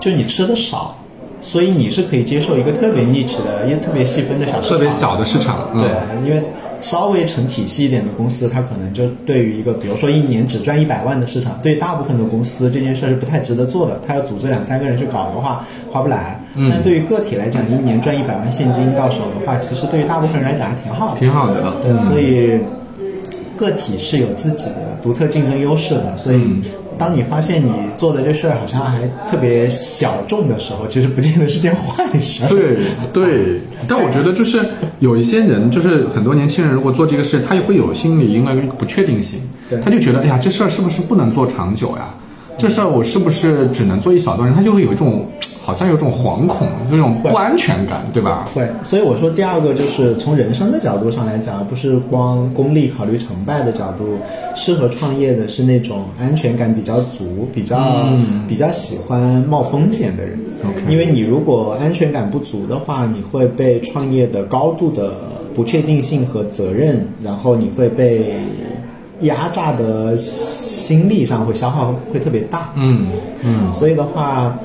[0.00, 0.96] 就你吃的少，
[1.40, 5.90] 所以你是可以接受一个特别 niche 的、又特别细分的小市场，特别小的市场，嗯、对，
[6.28, 6.42] 因为
[6.80, 14.00] 稍微成体系一点的公司，它可能就对于一个比如说一年只赚一百万的市场，对大部分的公司这件事是不太值得做的。
[14.06, 16.40] 他要组织两三个人去搞的话，划不来。
[16.54, 21.18] 嗯但对于个体来讲，一年赚一百万现金到手的话，其实对于大部分人来讲还挺好的。
[21.18, 21.74] 挺好的。
[21.82, 22.60] 对，所以
[23.56, 26.62] 个体是有自己的独特竞争优势的，所以。
[26.98, 32.44] 当你发现你做的这事儿好像还特别小众的时候，其实不见得是件坏事。
[32.48, 32.76] 对
[33.12, 34.60] 对，但我觉得就是
[35.00, 39.40] 有一些人，就是很多年轻人，如果做这个事，他也会有心理因为一个不确定性，
[39.84, 42.14] 他就觉得，哎呀，这事儿是不是不能做长久呀？
[42.56, 44.56] 这事儿我是不是只能做一小段人？
[44.56, 45.28] 他就会有一种
[45.64, 48.46] 好像有种惶恐，有一种不安全感，对吧？
[48.54, 54.18] 会，所以我说第二个就是从人生的角度上来讲，而不是光功利考虑成败的角度，
[54.54, 57.78] 适合创业的是那种安全感比较足、比较、
[58.46, 60.38] 比较喜欢冒风险的人。
[60.64, 65.12] OK 因为你如果安全感不足的话，你会被创业的高度的
[65.54, 68.34] 不确定性和责任，然后你会被
[69.20, 72.70] 压榨的心力上会消耗会特别大。
[72.74, 73.06] 嗯
[73.42, 74.58] 嗯，所以的话，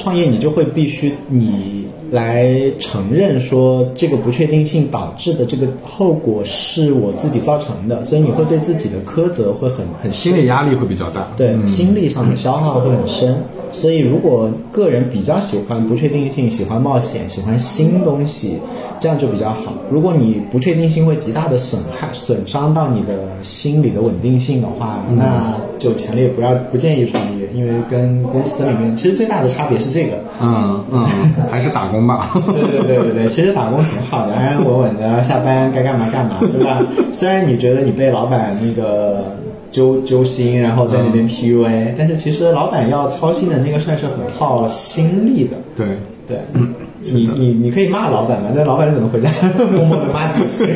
[0.00, 11.28] 创业你就会必须你来承认说这个不确定性导致的这个后果是我自己造成的，所以你会对自己的苛责会很很深心理压力会比较大。
[11.36, 13.36] 对，心力上的消耗会很深。
[13.72, 18.58] 所以，如果个人比较喜欢不确定性、喜欢冒险、喜欢新东西，
[18.98, 19.72] 这样就比较好。
[19.88, 30.12] 如果你不确定性会极大的损害、损伤到你的心理的稳定性的话，那就强烈不要不建议创业，因为跟公司里面其实最大的差别是这个。
[30.40, 31.06] 嗯嗯，
[31.50, 32.30] 还是打工吧。
[32.34, 36.78] 对对对对对，其实打工挺好的，安安稳稳的，下班该干嘛干嘛，对吧？
[37.12, 39.24] 虽然你觉得你被老板那个
[39.70, 45.56] 揪揪心，然后在那边 PUA，、但是其实老板要操心的那个事儿是很耗心力的。
[45.76, 45.86] 对，
[46.26, 46.38] 对，
[47.02, 49.28] 你你你可以骂老板嘛，但老板怎么回家
[49.72, 50.70] 默默的骂自己，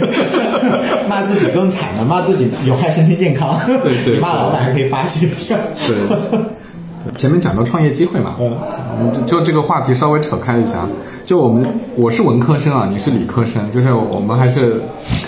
[1.08, 3.58] 骂自己更惨了，骂自己有害身心健康。
[3.82, 5.56] 对对你骂老板还可以发泄一下。
[5.86, 5.96] 对，
[7.16, 8.56] 前面讲到创业机会嘛，嗯
[9.00, 10.88] 嗯，就就这个话题稍微扯开一下，
[11.24, 14.80] 就我们我是文科生啊，你是理科生，就是我们还是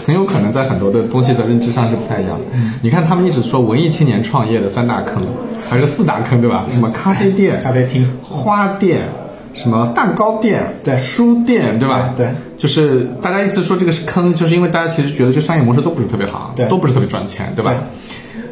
[0.06, 2.44] 很有可能在很多的东西的认知上是不太一样的。
[2.82, 5.22] 你看他们一直说文艺青年创业的三大坑，
[5.68, 6.66] 还是四大坑对吧？
[6.70, 9.00] 什么咖啡店、咖啡厅、花店。
[9.54, 12.12] 什么蛋糕店、对书店，对吧？
[12.14, 17.70] 对对就是大家一直说这个是坑，就是因为大家其实觉得这商业模式都不是特别好，对都不是特别赚钱，对吧？
[17.70, 17.78] 对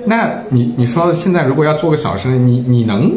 [0.07, 3.13] 那你你说现在如果要做个小生意，你你能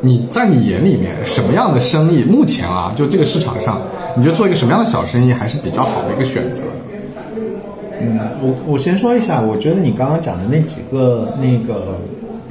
[0.00, 2.22] 你在你眼里面什么样的生意？
[2.24, 3.80] 目前啊，就这个市场上，
[4.16, 6.62] 你觉得做一个什么样的小生意还是比较好的一个选择？
[8.00, 11.96] 嗯，我我先说一下，我觉得你刚刚讲的那几个那个，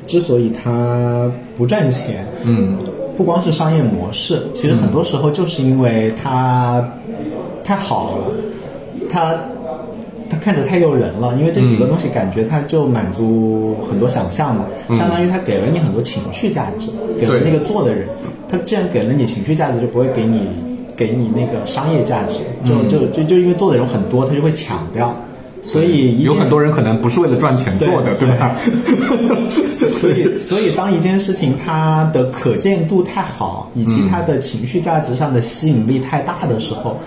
[0.07, 2.77] 之所以它不赚钱，嗯，
[3.15, 6.83] 不光是商业模式，其实很多时候就是因为它
[7.63, 8.31] 太好了，
[9.07, 9.35] 它
[10.29, 14.65] 它看着太诱人了，因为这几个东西感觉它就满足很多想象嘛，
[14.95, 18.07] 相当于它给了你很多情绪价值，给了那个做的人，
[18.49, 20.41] 它既然给了你情绪价值，就不会给你
[20.95, 25.15] 给你那个商业价值，就就就就因为做的人很多，他就会抢掉。
[25.61, 28.55] 所以有很多人可能不是为了赚钱做的，对对吧？
[29.65, 36.97] 所以，所以当一件事情它的可见度太好，以及它的情绪价值上的吸引力太大的时候，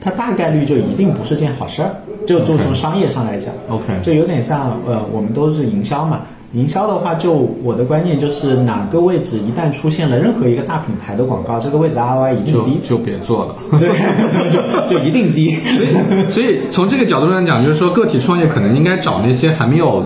[0.00, 1.90] 它大概率就一定不是件好事儿。
[2.26, 6.22] 就就从商业上来讲 OK 就有点像呃，我们都是营销嘛。
[6.52, 7.32] 营销的话，就
[7.64, 13.56] 我的观念就是，哪个位置一旦出现了任何一个大品牌的广告，这个位置 ROI 一定就低，就别做了。
[13.80, 13.88] 对，
[14.52, 15.56] 就就一定低。
[16.30, 20.04] 所以从这个角度上讲，就是说个体创业可能应该找那些还没有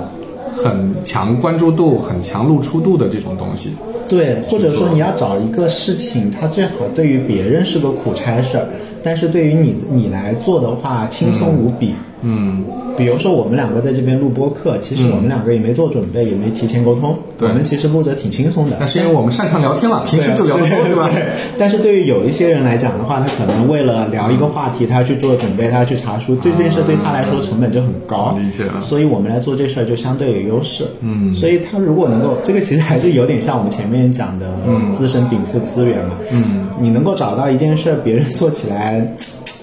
[0.57, 3.75] 很强关注度、很强露出度的这种东西。
[4.09, 8.67] 对，或者说你要找一个事情，它最好对于别人是个苦差事儿，
[9.03, 11.95] 但是对于你你来做的话轻松无比。
[12.21, 12.65] 嗯，
[12.97, 18.77] 比如说我们两个在这边录播课，其实我们两个也没做准备，也没提前沟通，对我们其实录着挺轻松的。
[18.81, 21.09] 那是因为我们擅长聊天了，平时就聊得多，对吧？
[21.15, 21.23] 对
[21.57, 28.37] 但是对于有一些人来讲的话，他可能为了聊一个话题，他要去做准备，他要去查书，这件事对他来说成本就很高。
[28.37, 30.85] 理解了所以我们来做这事儿就相对有优势。
[31.01, 34.47] 嗯，所以他如果能够，这个其实还是有点像我们前面讲的
[34.93, 36.17] 自身禀赋资源嘛。
[36.33, 38.98] 嗯，你能够找到一件事儿，别人做起来。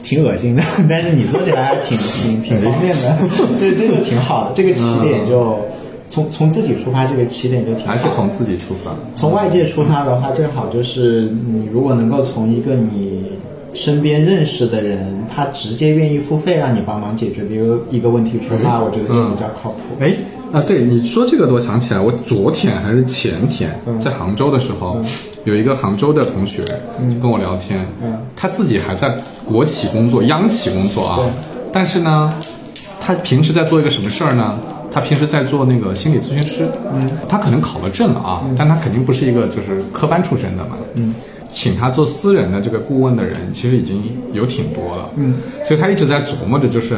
[0.04, 3.18] 挺恶心的， 但是你做起来还挺 挺挺方便的，
[3.60, 4.52] 这这就挺好的。
[4.54, 5.58] 这个起点就
[6.10, 8.92] 从从自己出发，这个起点就挺好还是从自己出发。
[9.16, 13.24] 从外界出发的话，最好就是你如果能够从一个你
[13.76, 17.44] 身边认识的人，他直接愿意付费让你帮忙解决。
[17.44, 19.82] 的一个一个问题出发，我觉得就比较靠谱。
[20.00, 20.16] 哎，
[20.52, 24.98] 啊，对你说这个，我想起来，我昨天还是前天嗯在杭州的时候，
[25.44, 26.64] 有一个杭州的同学
[27.22, 28.18] 跟我聊天，嗯。
[28.36, 29.14] 他自己还在
[29.46, 31.20] 国企工作，央企工作啊，
[31.72, 32.34] 但是呢，
[33.02, 34.58] 他平时在做一个什么事儿呢？
[34.92, 41.14] 他平时在做那个心理咨询师，嗯，他可能考了证了啊，但他肯定不是一个就是科班出身的嘛，嗯，
[41.56, 44.03] 请他做私人的这个顾问的人其实已经
[44.34, 46.97] 有挺多了，嗯，所以他一直在琢磨着就是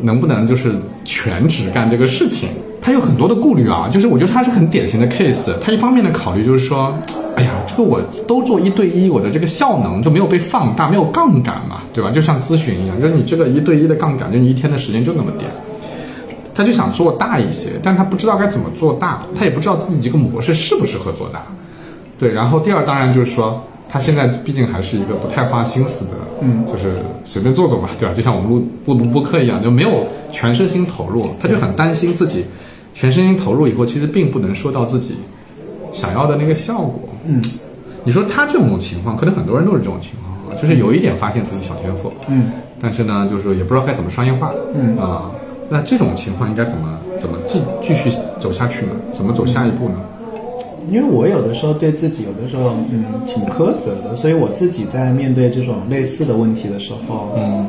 [0.00, 0.72] 能不能就是
[1.04, 2.48] 全职干这个事情。
[2.80, 5.52] 他有很多的顾虑啊，就是我觉得他是很典型的 case。
[5.60, 6.96] 他一方面的考虑就是说，
[7.36, 12.10] 哎呀，这个我都做一对一，我的这个效能就没有被放大，没有杠杆嘛，对吧？
[12.10, 15.50] 就像咨询一样，就是你这个一对一的杠杆，就你一天的时间就那么点。
[16.54, 21.44] 他就想做大一些，但他不知道该怎么做大，他也不知道自己这个模式适不适合做大。
[22.20, 26.12] 对，然后第二当然就是说，他现在毕竟还是一个不太花心思的，
[26.42, 28.14] 嗯，就是随便做做吧，对吧？
[28.14, 32.44] 就像我们录不录播客一样，就没有全身心投入，他就很担心自己
[32.92, 35.16] 全身心投入以后，其实并不能说到自己
[35.94, 37.08] 想要的那个效果。
[37.24, 37.42] 嗯，
[38.04, 42.52] 你说他这种情况，可能很多人都是这种情况，啊就是有一点发现自己小天赋，嗯，
[42.82, 45.30] 但是呢，就是也不知道该怎么商业化，嗯啊、
[45.70, 48.92] 那这种情况应该怎么怎么继继续走下去呢？
[49.10, 49.94] 怎么走下一步呢？
[50.90, 57.66] 因为我有的时候对自己有的时候嗯挺苛责的，所以我自己在面对这种类似的问题的时候，嗯，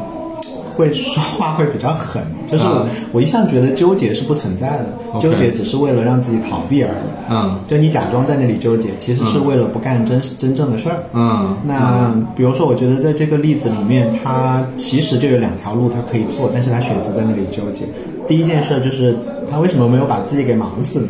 [0.75, 2.23] 会说话会比较狠。
[2.47, 7.09] 就是我,、啊我一向觉得纠结是不存在的纠结只是为了让自己逃避而已。
[7.29, 10.97] 嗯就你假装在那里纠结，其实是为了不干真、真正的事儿。
[11.13, 17.85] 嗯那比如说，我觉得在这个例子里面，他其实就有两条路他可以做，但是他选择在那里纠结。
[18.27, 19.15] 第一件事就是
[19.49, 21.07] 他为什么没有把自己给忙死呢？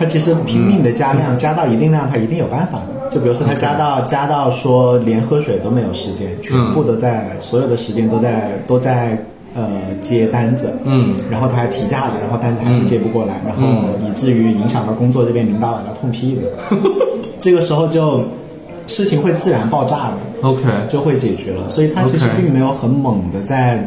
[0.00, 3.10] 他其实拼命的加量，加到一定量，他一定有办法的。
[3.10, 9.22] 就比如说他加到加到说连喝水都没有时间，全部都在所有的时间都在都在
[9.54, 9.68] 呃
[10.00, 13.62] 接单子，嗯，然后他还提价了，然后单子还是接不过来，然后
[14.08, 16.42] 以至于影响到工作这边领导要痛批的。
[17.38, 18.24] 这个时候就
[18.86, 20.48] 事情会自然爆炸的。
[20.48, 21.68] ，OK，就会解决了。
[21.68, 23.86] 所以他其实并没有很猛的在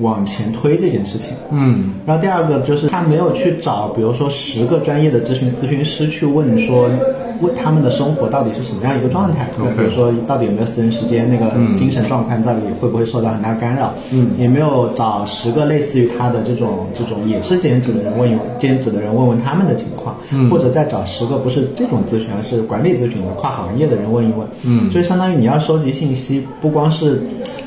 [0.00, 1.34] 往前推这件事情。
[1.50, 1.94] 嗯。
[2.06, 6.88] 然后第二个就是他没有去找，比如说十个专业的咨询咨询师去问说，
[7.40, 9.74] 问他们的生活到底是什么样一个状态，OK。
[9.76, 27.22] 比如说到底有没有私人时间，那个精神状态到底会不会受到很大干扰，嗯，也没有找十个类似于他的这种这种也是兼职的人问一问兼职的人问问他们的情况，嗯，或者再找十个不是这种咨询，而是管理咨询的跨行业的人问一问，嗯，就是相当于你要收集信息，不光是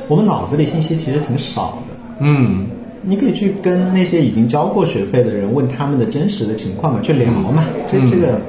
[0.08, 1.87] 我们脑子里信息其实挺少的。
[2.20, 2.68] 嗯。
[3.04, 8.42] 你可以去跟那些已经交过学费的人问他们的真实的情况嘛，去聊嘛，这这个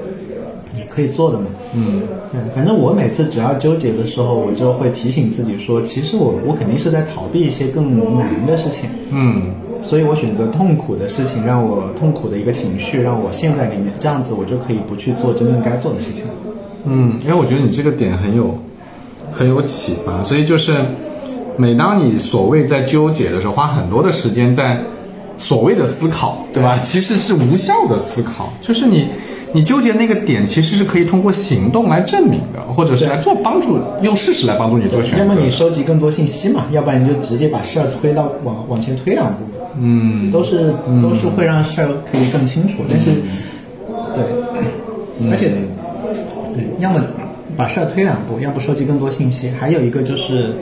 [0.76, 1.46] 也可以做的嘛。
[1.74, 2.02] 嗯。
[2.30, 9.54] 对，反正我每次只要纠结的时候，我就会提醒自己说，其实我我肯定是在逃避一些更难的事情，嗯。
[9.80, 16.24] 所以我选择痛苦的事情，让我痛苦的一个情绪让我陷在里面，这样子我就可以不去做真正该做的事情。
[16.84, 18.58] 嗯，因为我觉得你这个点很有
[19.32, 20.74] 很有启发，所以就是
[21.58, 24.80] 每当你所谓在纠结的时候，花很多的时间在
[25.36, 26.78] 所谓的思考，对吧？
[26.82, 29.08] 其实是无效的思考，就是你。
[29.50, 35.18] 你纠结那个点，其实是可以通过行动来证明的，或者是来做帮助，用事实来帮助你做选择。
[35.20, 39.66] 要么你收集更多信息嘛，要不然你就直接把事儿推到往往前推两步嘛。
[39.80, 43.06] 嗯都是都是会让事儿可以更清楚，但是
[44.14, 45.48] 对，而且
[46.54, 47.02] 对，要么
[47.56, 50.54] 把事儿推两步，要不收集更多信息，还有一个就是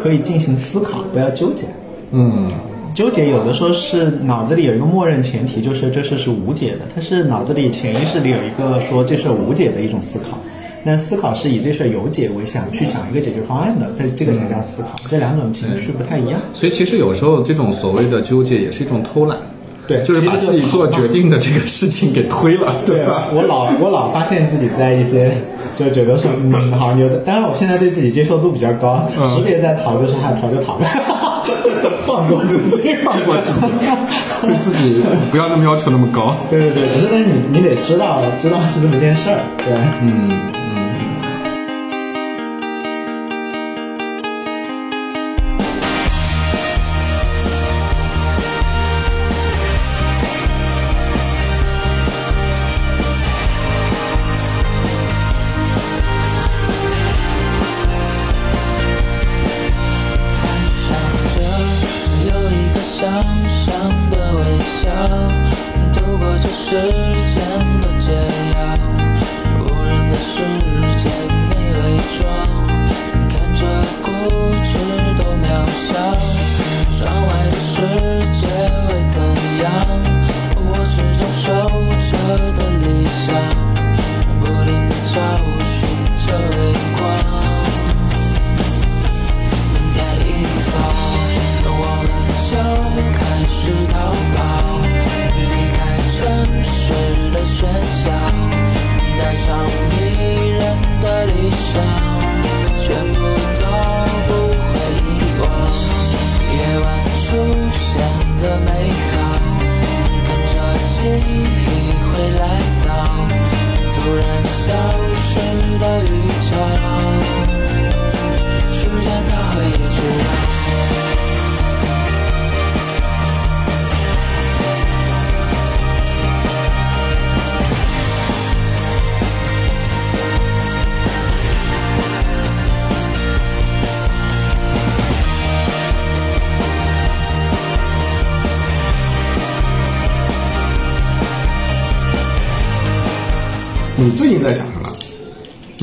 [0.00, 1.64] 可以进行思考，不要纠结。
[2.12, 2.50] 嗯
[2.92, 10.36] 纠结有的时候是脑子里有一个默认前提，就是这事是无解的，它是脑子里潜意识里有一个说这事无解的一种思考。
[10.82, 14.88] 那思考是以这事有解为想去想一个解决方案的，这这个才叫思考。
[15.08, 16.40] 这两种情绪不太一样。
[16.52, 19.38] 所以其实有时候这种所谓的纠结也是一种偷懒，
[19.86, 23.28] 对，就是把自己做决定的这个事情给推了，对吧？
[23.32, 25.30] 我老我老发现自己在一些
[25.80, 30.74] 就觉得说嗯好牛的，当然我现在对自己接受度比较高，识别在逃就是还逃就逃。
[30.74, 30.86] 呗，
[32.06, 33.72] 放过自己，放过自己，
[34.46, 36.34] 对自己不要那么要求那么高。
[36.48, 39.72] 对对对，只是但是你你得知道知道是这么件事儿，对，
[40.02, 40.49] 嗯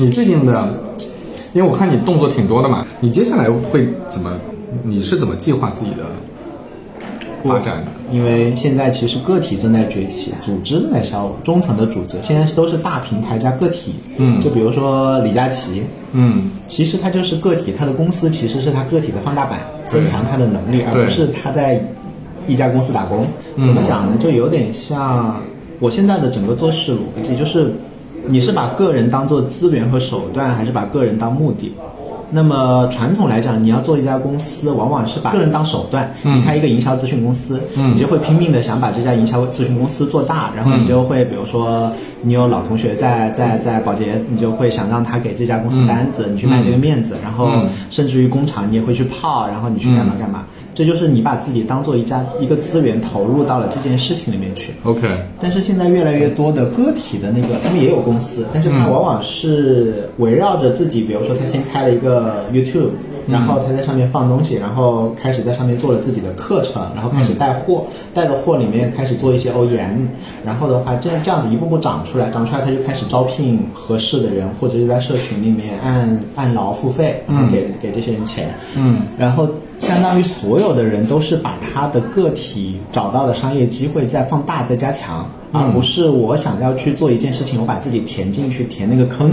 [0.00, 0.68] 你最近的，
[1.52, 4.30] 因为我看你动作挺多的嘛，你接下来会怎么？
[4.84, 6.04] 你是怎么计划自己的
[7.42, 7.90] 发展的？
[8.12, 13.94] 因为现在其实个体正在崛起，组织正在消亡，中层的组织现在都是大平台加个体。
[14.18, 15.82] 嗯就比如说李佳琦，
[16.12, 21.82] 嗯其实他就是个体，他的公司其实是他个体的放大版，增强他的能力，而不是他在
[22.46, 23.26] 一家公司打工。
[23.56, 24.16] 嗯怎么讲呢？
[24.20, 25.42] 就有点像
[25.80, 27.72] 我现在的整个做事逻辑，就是
[28.26, 31.72] 你是把个人当做资源和手段，还是把个人当目的？
[32.30, 36.12] 那么传统来讲，你要做一家公司，往往是把个人当手段。
[36.24, 41.90] 嗯你开一个营销咨询公司，嗯你就会拼命的想把这家营销咨询公司做大，然后你就会，比如说
[42.20, 50.44] 你有老同学在在在保洁，你就会想让他给这家公司单子，你去卖这个面子，然后嗯甚至于工厂你也会去泡，然后你去干嘛干嘛。
[50.78, 54.72] 这就是你把自己当做一家一个资源投入到了这件事情里面去。
[54.84, 55.08] ，OK，
[55.40, 58.92] 但是现在越来越多的个体的那个，他们也有公司，但是他嗯。
[58.92, 62.90] 往往是围绕着自己，比如说他先开了一个 YouTube，
[63.26, 70.06] 然后他在上面放东西，然后开始在上面做了自己的课程，然后开始带货，带的货里面开始做一些 OEM，
[70.46, 79.02] 然后的话这样这样子一步步长出来，长出来他就开始招聘合适的人，或者是在社群里面按按劳付费，然后给、给这些人钱，嗯。
[79.18, 79.48] 然后
[79.78, 89.30] 相当于所有的人都是把他的个体找到的商业机会再放大、再加强，嗯而不是我想要去做一件事情，我把自己填进去，填那个坑。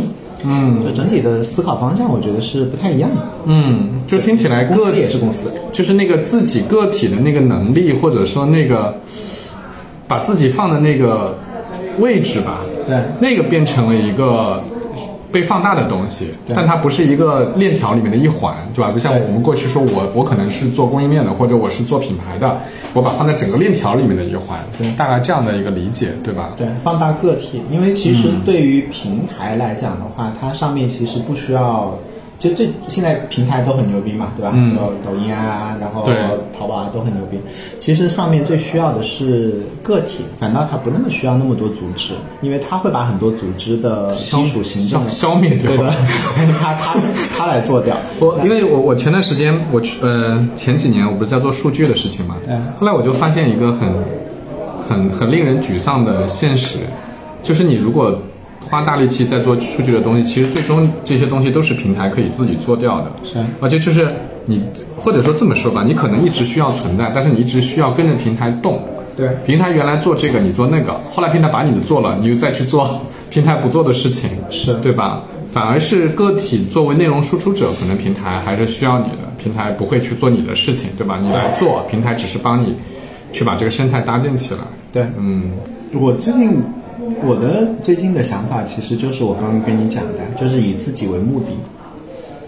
[0.47, 3.17] 嗯就整体的思考方向，我觉得是不太一样的。
[3.45, 8.95] 嗯，就听起来公个司也是公司，就是那个自己个体的那个能力，或者说那个
[10.07, 11.35] 把自己放的那个
[11.97, 14.63] 位置吧，对那个变成了一个
[15.35, 18.89] 被放大的东西，但它不是一个链条里面的一环，对吧？
[18.89, 22.57] 不像我们过去说我我可能是做供应链的，或者我是做品牌的，
[22.93, 24.57] 我把放在整个链条里面的一环，
[24.95, 26.53] 大概这样的一个理解，对吧？
[26.55, 31.93] 对，放大个体，因为其实对于平台来讲的话，它上面其实不需要，
[32.37, 34.51] 就最现在平台都很牛逼嘛，对吧？
[34.53, 36.07] 嗯就抖音啊，然后
[36.57, 37.39] 淘宝啊都很牛逼。
[37.79, 45.89] 其实上面最需要的是个体，反倒它不那么需要那么多组织，因为它会把很多组织的基础行政消消灭掉对的，
[46.59, 46.95] 它它
[47.37, 47.95] 它来做掉。
[48.19, 53.89] 我因为我我前段时间我去呃前几年我不是在做数据的事情嘛，嗯后来我就发现一个很
[54.87, 56.79] 很很令人沮丧的现实，
[57.41, 58.17] 就是你如果
[58.69, 64.07] 花大力气在做数据的东西，其实最终这些东西都是平台可以自己做掉的，是而且就是
[64.45, 64.61] 你
[64.97, 68.79] 或者说这么说吧，你可能一直需要存在，但是你一直需要跟着平台动。
[69.15, 72.99] 对平台原来做这个，你做那个，后来平台把你的做了，你又再去做
[73.29, 75.23] 平台不做的事情，是对吧？
[75.53, 81.17] 反而是个体作为内容输出者，可能平台还是需要你的，平台不会去做你的事情，对吧？
[81.21, 82.75] 你来做，平台只是帮你
[83.31, 84.59] 去把这个生态搭建起来。
[84.91, 85.51] 对，嗯
[85.93, 86.61] 我最近
[87.23, 91.45] 我的最近的想法其实就是我刚刚跟你讲的，就是以自己为目的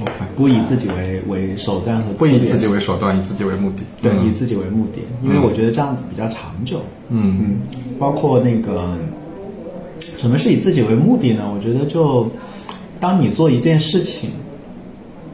[0.01, 3.83] ，，OK，不以自己为为手段和不以自己为手段，以自己为目的。
[4.01, 6.81] 对，嗯以自己为目的，因为我觉得这样子比较长久。
[7.09, 7.57] 嗯嗯，
[7.99, 8.97] 包括那个
[10.17, 11.43] 什么是以自己为目的呢？
[11.53, 12.29] 我觉得就
[12.99, 14.31] 当你做一件事情，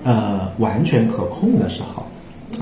[0.04, 2.06] 呃，完全可控的时候，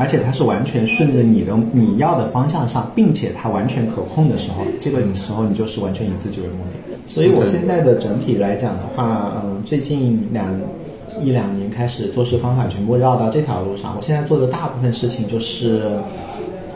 [0.02, 6.78] 而且它是完全顺着你的你要的方向上，并且它完全可控的时候，这个时候你就是完全以自己为目的。
[7.06, 10.48] 所以我现在的整体来讲的话，嗯、最近两
[11.24, 13.94] 一两年开始做事方法全部绕到这条路上。
[13.96, 15.92] 我现在做的大部分事情就是。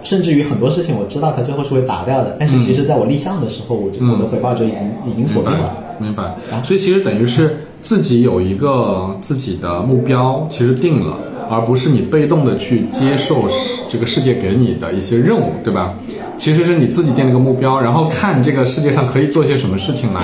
[0.03, 5.75] 甚至于很多事情我知道它最后是会砸掉的，但是其实在我立项的时候，我就、嗯我的回报就已经已经锁定了。
[5.97, 6.35] 明白。
[6.63, 11.17] 所以其实等于是自己有一个自己的目标，其实定了，
[11.49, 13.47] 而不是你被动的去接受
[13.89, 15.93] 这个世界给你的一些任务，对吧？
[16.37, 20.21] 其实是你自己定了个目标，然后看这个世界上可以做些什么事情来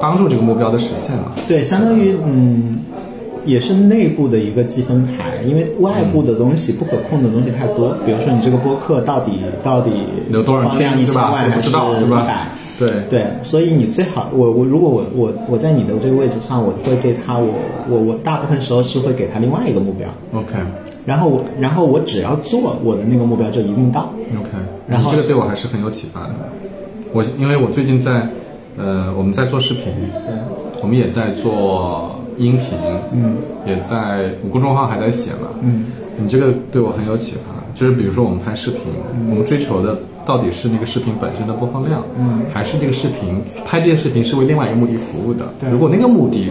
[0.00, 1.32] 帮助这个目标的实现嘛。
[1.48, 2.76] 对，相当于嗯，
[3.44, 7.96] 也是内部的一个积分牌，因为外部的东西、不可控的东西太多。
[8.04, 9.90] 比如说你这个播客到底到底
[10.30, 11.30] 有多少放量一千天对吧？
[11.30, 12.48] 也不万还是知道对吧？
[12.78, 12.88] 对。
[13.08, 17.54] 对，所以你最好，我我如果我我我在你的这个位置上，我会对他，我
[17.88, 20.54] 我我大部分时候是会给他另外一个目标，，OK。
[21.04, 24.12] 然后我然后我只要做我的那个目标就一定到。
[24.40, 24.50] OK，
[24.88, 26.30] 然后你这个对我还是很有启发的。
[27.12, 28.28] 我因为我最近在
[28.76, 29.84] 呃我们在做视频，
[30.26, 30.34] 对。
[30.82, 32.78] 我们也在做音频，
[33.10, 35.86] 嗯，也在我公众号还在写嘛，嗯，
[36.18, 37.54] 你这个对我很有启发。
[37.74, 38.80] 就是比如说我们拍视频，
[39.30, 45.46] 我们追求的到底是那个视频本身的播放量，嗯，还是这个视频拍这些视频是为另外一个目的服务的？
[45.60, 46.50] 对如果那个目的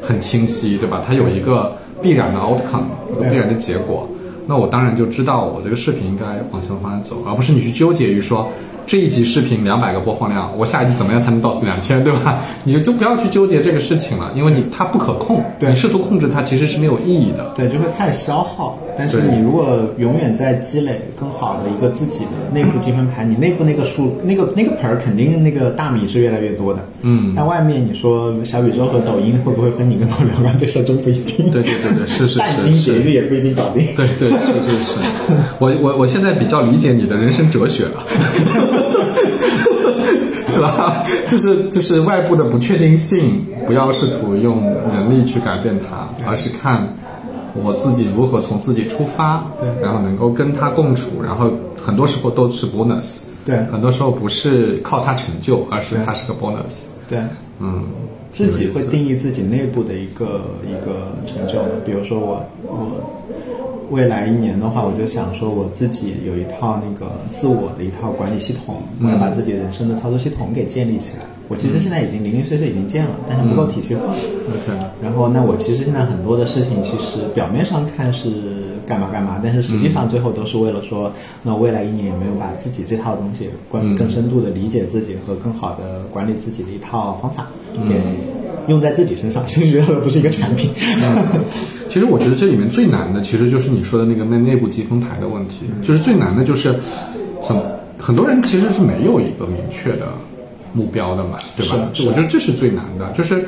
[0.00, 1.02] 很清晰，对吧？
[1.06, 2.84] 它有一个必然的 outcome，
[3.30, 4.06] 必然的结果，
[4.46, 8.46] 那我当然就知道我这个视频应该往什么方向走，而不是你去纠结于说
[8.86, 12.42] 这一集视频两百个播放量，我下一集怎么样才能到四两千，对吧？
[12.64, 17.54] 你就就不要去纠结这个事情了，因为你它不可控，对你试图控制它其实是没有意义的。
[17.56, 18.78] 对，就会太消耗。
[18.96, 26.80] 但是你如果永远在积累更好的一个自己的内部积分牌，你内部那个数，那个那个盆儿肯定那个大米是越来越多的。
[27.02, 31.50] 嗯，但外面你说小宇宙和抖音会不会分你更多流量，这事儿真不一定。
[31.50, 32.68] 对对对对，是是殚是是。
[32.68, 33.86] 精竭虑也不一定搞定。
[33.96, 35.00] 对对是是是，
[35.58, 38.04] 我我我现在比较理解你的人生哲学了，
[40.54, 41.04] 是吧？
[41.28, 46.86] 就是就是外部的不确定性，不要试图用人力去改变它，而是看
[47.62, 51.50] 我自己如何从自己出发，对然后能够跟他共处，然后
[51.80, 57.18] 很多时候都是 bonus，对很多时候不是靠他成就，而是他是个 bonus，对，
[57.60, 57.84] 嗯，
[58.32, 61.68] 自己会定义自己内部的一个一个成就嘛。
[61.84, 62.88] 比如说我我
[63.90, 71.24] 未来一年的话，我就想说我自己有一套那个自我的一套管理系统，我要把自己人生的操作系统给建立起来。
[71.48, 74.02] 我其实现在已经零零碎碎已经建了，但是不够体系化。
[74.04, 78.30] OK，然后，那我其实现在很多的事情，其实表面上看是
[78.86, 87.46] 干嘛干嘛，但是实际上最后都是为了说，那未来一年有没有把自己这套东西关更深度的理解自己和更好的管理自己的一套方法，
[87.88, 88.00] 给
[88.66, 90.70] 用在自己身上，甚至要的不是一个产品。
[91.90, 96.74] 其实我觉得这里面最难的，其实就是你说的那个内内部积分牌的问题，就是最难的就是
[97.42, 97.62] 怎么
[97.98, 100.08] 很多人其实是没有一个明确的
[100.74, 101.76] 目标的嘛，对吧？
[102.06, 103.46] 我觉得这是最难的，就是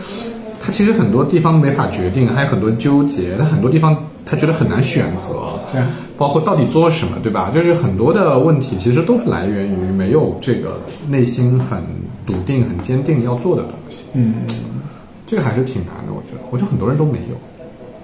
[0.62, 5.83] 他其实很多地方没法决定，还有很多纠结，他很多地方他觉得很难选择，对，
[6.16, 7.51] 包括到底做什么，对吧？
[7.55, 11.83] 就是很多的问题其实都是来源于没有这个内心很
[12.24, 14.35] 笃定、很坚定要做的东西，嗯，
[15.27, 17.37] 这个还是挺难的，我觉得，我觉得很多人都没有。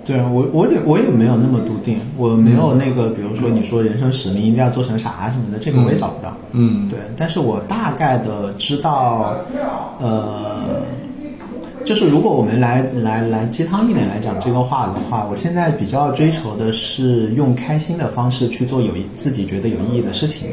[0.05, 6.37] 对啊，我我也我也没有那么笃定，我没有那个，比如说你说人生使命一定要做成啥什么的，这个我也找不到。
[6.51, 9.37] 嗯对，但是我大概的知道，
[10.01, 10.83] 呃，
[11.85, 20.49] 就是如果我们来来来鸡汤一点来讲这个话的话，我现在比较追求的是用开心的方式去做有自己觉得有意义的事情。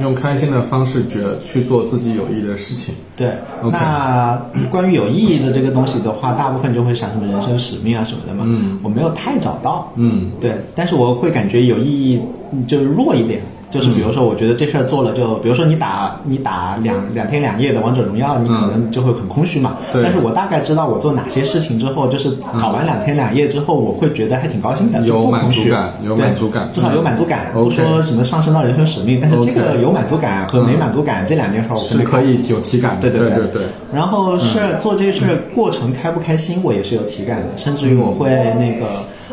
[0.00, 2.94] 用开心的方式觉去做自己有意义的事情。
[3.16, 3.32] 对
[3.70, 8.44] 那 关于有意义的这个东西的话，大部分就会想什么人生使命啊什么的嘛。
[8.46, 9.92] 嗯，我没有太找到。
[9.96, 12.20] 嗯对，但是我会感觉有意义，
[12.52, 13.42] 嗯就是弱一点。
[13.72, 19.78] 就是比如说，我觉得这事儿做了就，比如说你打你打两两天两夜的王者荣耀，你可能就会很空虚嘛。
[19.92, 27.50] 对但是我大概知道我做哪些事情之后，就是搞完两天两夜之后，我会觉得还挺高兴的，有满足感有满足感至少有满足感。
[27.54, 33.08] 嗯不说什么上升到人生使命，但是这个有满足感和没满足感这两件事儿，我是可以有体感的。
[33.08, 33.62] 对对对对。
[33.92, 38.86] 然后是做这事儿过程开不开心，我也是有体感的，甚至于我会那个，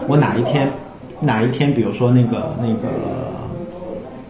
[0.07, 0.71] 我哪一天
[1.19, 2.87] 哪一天，比如说那个那个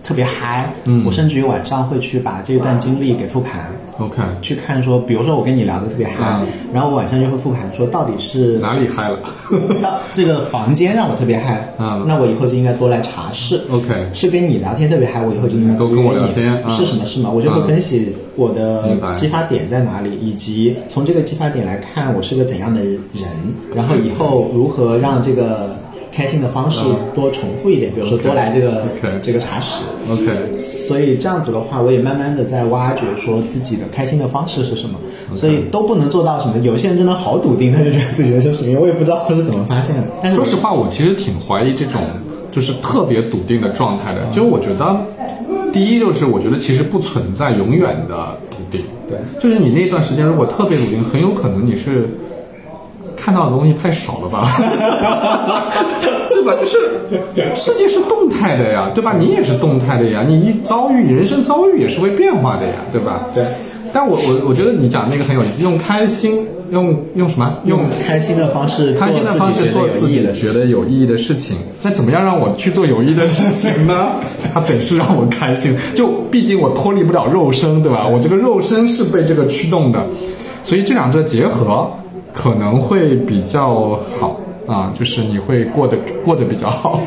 [0.09, 1.05] 特别嗨，嗯。
[1.05, 3.69] 我甚至于晚上会去把这段经历给复盘。
[3.99, 6.47] OK，去看说，比如说我跟你聊的特别嗨，嗯。
[6.73, 9.19] 然后我晚上就会复盘说，到底是哪里嗨了？
[9.83, 12.03] 到 这个房间让我特别嗨，嗯。
[12.07, 13.61] 那我以后就应该多来茶室。
[13.69, 16.51] ？OK，是跟你聊天特别嗨，我以后就应该多跟我聊天。
[16.63, 17.29] 啊是什么是吗？
[17.29, 22.97] 我就会嗯分析我的激发点在哪里，以及从这个激发点来看我是个怎样的人，
[23.75, 25.75] 然后以后如何让这个
[26.11, 26.81] 开心的方式
[27.13, 28.83] 多重复一点，比如说多来这个
[29.21, 29.83] 这个茶室。
[30.09, 34.97] OK，所以这样子的话，我也慢慢的在挖掘说自己的开心的方式是什么，
[35.35, 36.57] 所以都不能做到什么。
[36.63, 40.03] 有些人真的好笃定，他就觉得自己人生使命，我也不知道他是怎么发现的。
[40.21, 42.01] 但是说实话，我其实挺怀疑这种
[42.51, 44.25] 就是特别笃定的状态的。
[44.33, 44.99] 就我觉得，
[45.71, 48.81] 第一就是我觉得其实不存在永远的笃定。
[49.07, 52.09] 对，就是你那段时间如果特别笃定，很有可能你是
[53.21, 54.55] 看到的东西太少了吧？
[56.29, 56.53] 对吧？
[56.59, 56.77] 就是
[57.55, 59.13] 世界是动态的呀，对吧？
[59.17, 63.25] 你也是动态的呀，你一遭遇，你人生遭遇也是会变化的呀，对吧？
[63.33, 63.43] 对。
[63.91, 67.57] 但我我我觉得你讲那个很有意思，用开心，用用什么？
[67.65, 71.57] 用开心的方式，开心的方式做自己觉得有意义的事情。
[71.81, 74.09] 那怎么样让我去做有意义的事情呢？
[74.53, 78.05] 它本是让我开心，就毕竟我脱离不了肉身，对吧？
[78.07, 80.05] 我这个肉身是被这个驱动的，
[80.61, 81.89] 所以这两者结合
[82.39, 87.01] 可能会比较好啊，就是你会过得过得比较好。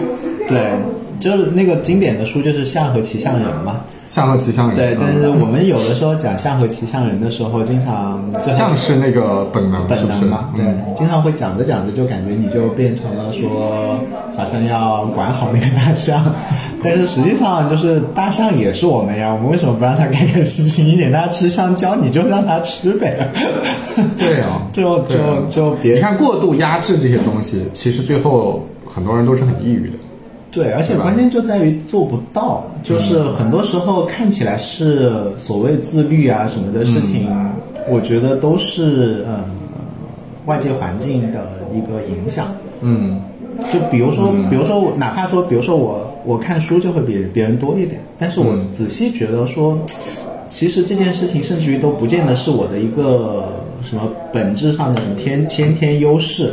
[0.48, 0.72] 对，
[1.20, 3.80] 就是那个经典的书，就是《象和骑象人》嘛。
[4.06, 4.74] 象和骑象人。
[4.74, 10.48] 对，但是我们有的时候讲象和骑象人的时候，经常就象是那个本能，本能嘛。
[10.56, 10.64] 对，
[10.96, 13.98] 经常会讲着讲着就感觉你就变成了说，
[14.34, 16.24] 好像要管好那个大象，
[16.82, 21.10] 但是实际上就是大象也是我们呀，我们为什么不让它开开心心一点？
[21.12, 23.30] 它吃香蕉你就让它吃呗。
[24.18, 25.16] 对啊， 就就
[25.48, 29.94] 就别你看过度压制这些东西，其实最后很多人都是很抑郁的。
[30.50, 37.28] 对，而且关键就在于做不到，就是很多时候看起来是所谓自律啊什么的事情，
[37.88, 39.44] 我觉得都是嗯
[40.46, 42.46] 外界环境的一个影响。
[42.80, 43.20] 嗯，
[43.70, 49.78] 就比如说，比如说我哪怕说，比如说我我看书就会比别人多一点，但是我仔细觉得说，
[50.50, 53.46] 其实这件事情甚至于都不见得是我的一个
[53.80, 56.52] 什么本质上的什么天先天优势。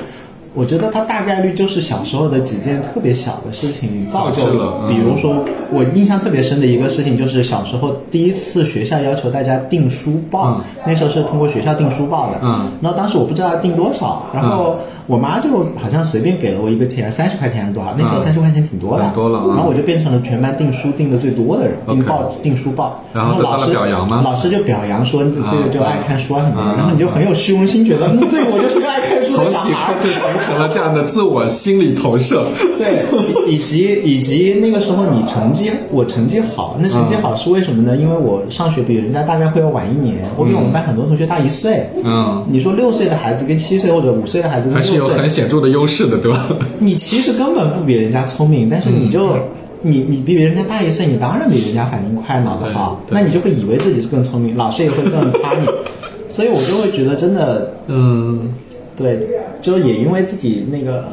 [0.53, 4.87] 我觉得它大概率就是小时候的几件特别小的事情造就了。
[4.87, 12.39] 比如说，我印象特别深的一个事情就是小时候第一次学校要求大家订书报，那时候是通过学校订书报的。
[12.41, 12.71] 嗯。
[12.81, 14.77] 然后当时我不知道要订多少，然后
[15.07, 17.93] 我妈就好像随便给了我一个钱，三十块钱还是多少？
[17.97, 19.11] 那时候三十块钱挺多的。
[19.13, 19.45] 多了。
[19.47, 23.01] 然后我就变成了全班订书订的最多的人，订报订书报。
[23.13, 24.21] 然后老师表扬吗？
[24.23, 29.93] 老师就表扬说这个就爱看书啊什么的，然后你就很有虚荣心，觉得对我就是个爱看书的小孩。
[30.01, 32.43] 就形成了这样的自我心理投射。
[32.77, 33.05] 对，
[33.47, 37.95] 以及以及那个时候你成绩我成绩好，那成绩好是为什么呢？
[37.95, 41.89] 因为我上学比人家大概会要晚一年，我比我们班很多同学大一岁。
[42.03, 46.47] 嗯，你说六岁的孩子跟七岁或者五岁的孩子还是有很显著的优势的，对吧？
[46.79, 49.35] 你其实根本不比人家聪明，但是你就
[49.81, 55.67] 你你比人家大一岁，你当然比人家反应快，脑子好，那你就会以为自己是更聪明，老师也会更夸你。
[56.29, 58.53] 所以我就会觉得真的，嗯，
[58.95, 59.19] 对，
[59.61, 61.05] 就是也因为自己那个。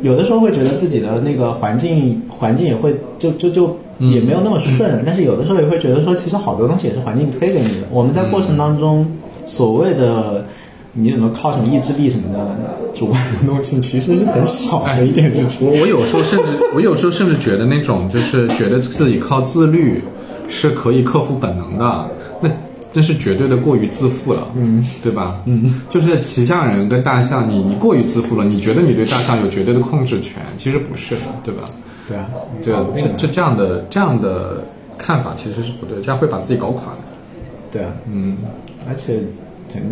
[0.00, 7.86] 有的时候会觉得自己的那个环境环境也会就就就也没有那么顺，但是有的时候也会觉得说，其实好多东西也是环境推给你的。
[7.88, 9.06] 我们在过程当中，
[9.46, 10.44] 所谓的
[10.92, 12.56] 你怎么靠什么意志力什么的
[12.94, 15.68] 主观能动性，其实是很少的一件事情。
[15.68, 20.02] 我 我有时候甚至我有时候甚至觉得那种就是觉得自己靠自律
[20.48, 22.50] 是可以克服本能的，那。
[22.94, 25.40] 那是绝对的过于自负了，嗯，对吧？
[25.46, 31.62] 嗯，就是骑象人跟大象，你你过于自负了，你觉得你对大象有绝对的控制权，其实不是的，对吧？
[32.06, 32.28] 对啊，
[32.62, 34.62] 这这这这样的这样的
[34.98, 36.98] 看法其实是不对，这样会把自己搞垮的。
[37.70, 38.36] 对啊，嗯，
[38.86, 39.20] 而且，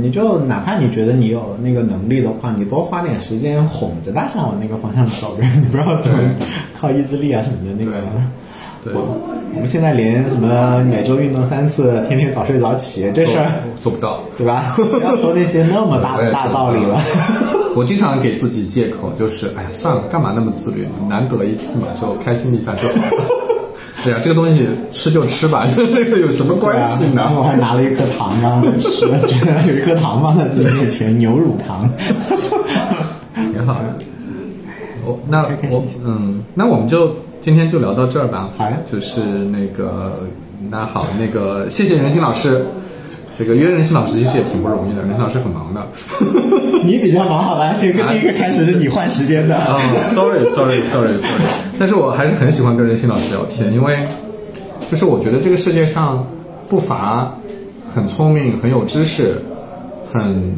[0.01, 6.13] 你就哪怕你觉得你有那个能力的话，你多花点时间哄着大象往那个方向走呗，你不要说
[6.79, 7.93] 靠意志力啊什么的那个。
[8.83, 14.73] 对，我们现在连什么每周运动三次，天天早睡早起这事儿做不到，对吧？
[14.75, 16.99] 不要说那些那么大 的大道理了。
[17.77, 20.89] 我经常给自己借口，就是哎呀，算了，干嘛那么自律？
[21.11, 22.95] 难得一次嘛，就开心一下就好。
[24.03, 27.31] 对呀，这个东西吃就吃吧， 那个有什么关系呢？
[27.37, 29.07] 我还拿了一颗糖让他吃，
[29.69, 31.89] 有一颗糖放在自己面前，牛乳糖，
[33.35, 33.97] 挺好的。
[35.05, 37.15] 我那我嗯，那我们就。
[37.43, 38.51] 今天就聊到这儿吧。
[38.59, 40.13] 好呀，就是那个，
[40.69, 42.63] 那好，那个谢谢袁鑫老师。
[43.41, 45.81] 这个约任新老师其实也挺不容易的，任鑫老师很忙的。
[46.85, 47.73] 你比较忙好吧？
[47.73, 49.57] 先跟第一个开始是你换时间的。
[49.57, 49.79] 啊
[50.15, 51.19] ，sorry，sorry，sorry，sorry。
[51.81, 54.07] 但是我还是很喜欢跟任新老师聊天，因为
[54.91, 56.27] 就是我觉得这个世界上
[56.69, 57.35] 不乏
[57.95, 59.41] 很聪明、很有知识、
[60.13, 60.55] 很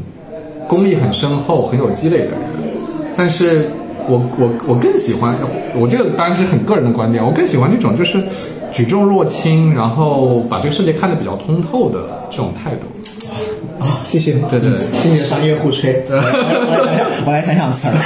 [0.66, 2.41] 功力很深厚、很有积累的人，
[3.16, 3.70] 但是。
[4.09, 5.39] 我我我更喜欢，
[5.76, 8.20] 我这个当然是很个人的观点，我更喜欢那种就是
[8.72, 12.01] 举重若轻，然后把这个世界看得比较通透的
[12.33, 12.80] 这种态度。
[13.78, 14.70] 啊，谢谢，对对，
[15.01, 16.03] 谢谢商业互吹。
[16.09, 16.22] 我来
[16.83, 17.95] 想想，我来想想词儿。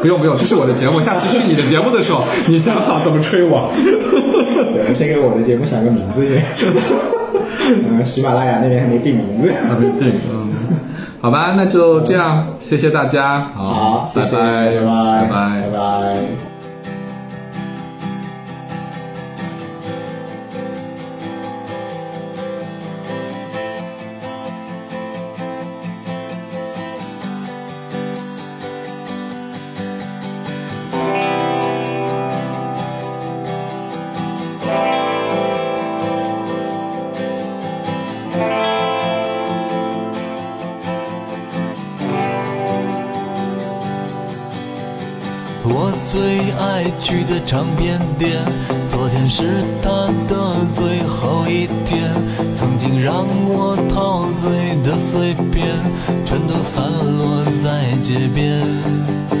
[0.00, 3.68] 不用不用，这是我的节目，下次去你的节目的时候，你想好怎么吹我。
[3.74, 6.40] 对，先给我的节目想个名字先。
[7.90, 9.52] 嗯，喜马拉雅那边还没定名字。
[9.52, 10.46] 还没定，嗯。
[11.20, 16.55] 好吧，那就这样，谢谢大家，好，拜拜，拜拜，拜拜。
[46.10, 48.30] 最爱去的唱片店，
[48.88, 52.14] 昨天是他的最后一天。
[52.54, 55.66] 曾经让我陶醉的碎片，
[56.24, 56.84] 全都散
[57.18, 59.35] 落在街边。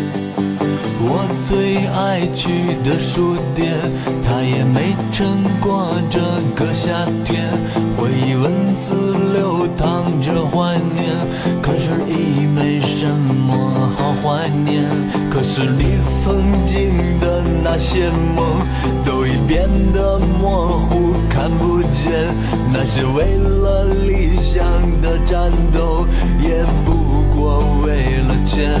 [0.98, 3.76] 我最爱去的书店，
[4.24, 6.18] 它也没撑过这
[6.54, 7.48] 个夏天。
[7.96, 11.14] 回忆文字流淌着怀念，
[11.62, 14.84] 可是已没什么好怀念。
[15.30, 18.66] 可是你曾经的那些梦，
[19.04, 22.34] 都已变得模糊，看不见。
[22.72, 24.64] 那些为了理想
[25.02, 26.06] 的战斗，
[26.42, 28.80] 也不过为了钱。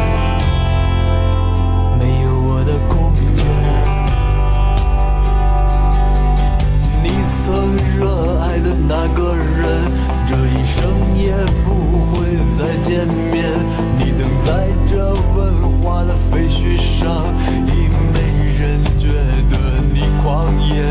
[7.99, 9.91] 热爱的那个人
[10.27, 11.31] 这一生也
[11.65, 13.43] 不会再见面
[13.97, 17.25] 你等在这文化的废墟上
[17.65, 18.19] 已没
[18.57, 19.07] 人觉
[19.49, 20.81] 得你狂野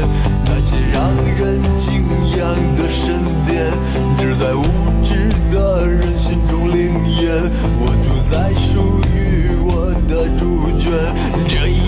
[0.45, 2.05] 那些让人敬
[2.39, 2.41] 仰
[2.77, 3.15] 的神
[3.47, 3.73] 殿
[4.19, 4.63] 只在无
[5.03, 6.93] 知的人心中灵
[7.23, 7.33] 验
[7.81, 10.91] 我住在属于我的猪圈
[11.49, 11.80] 这一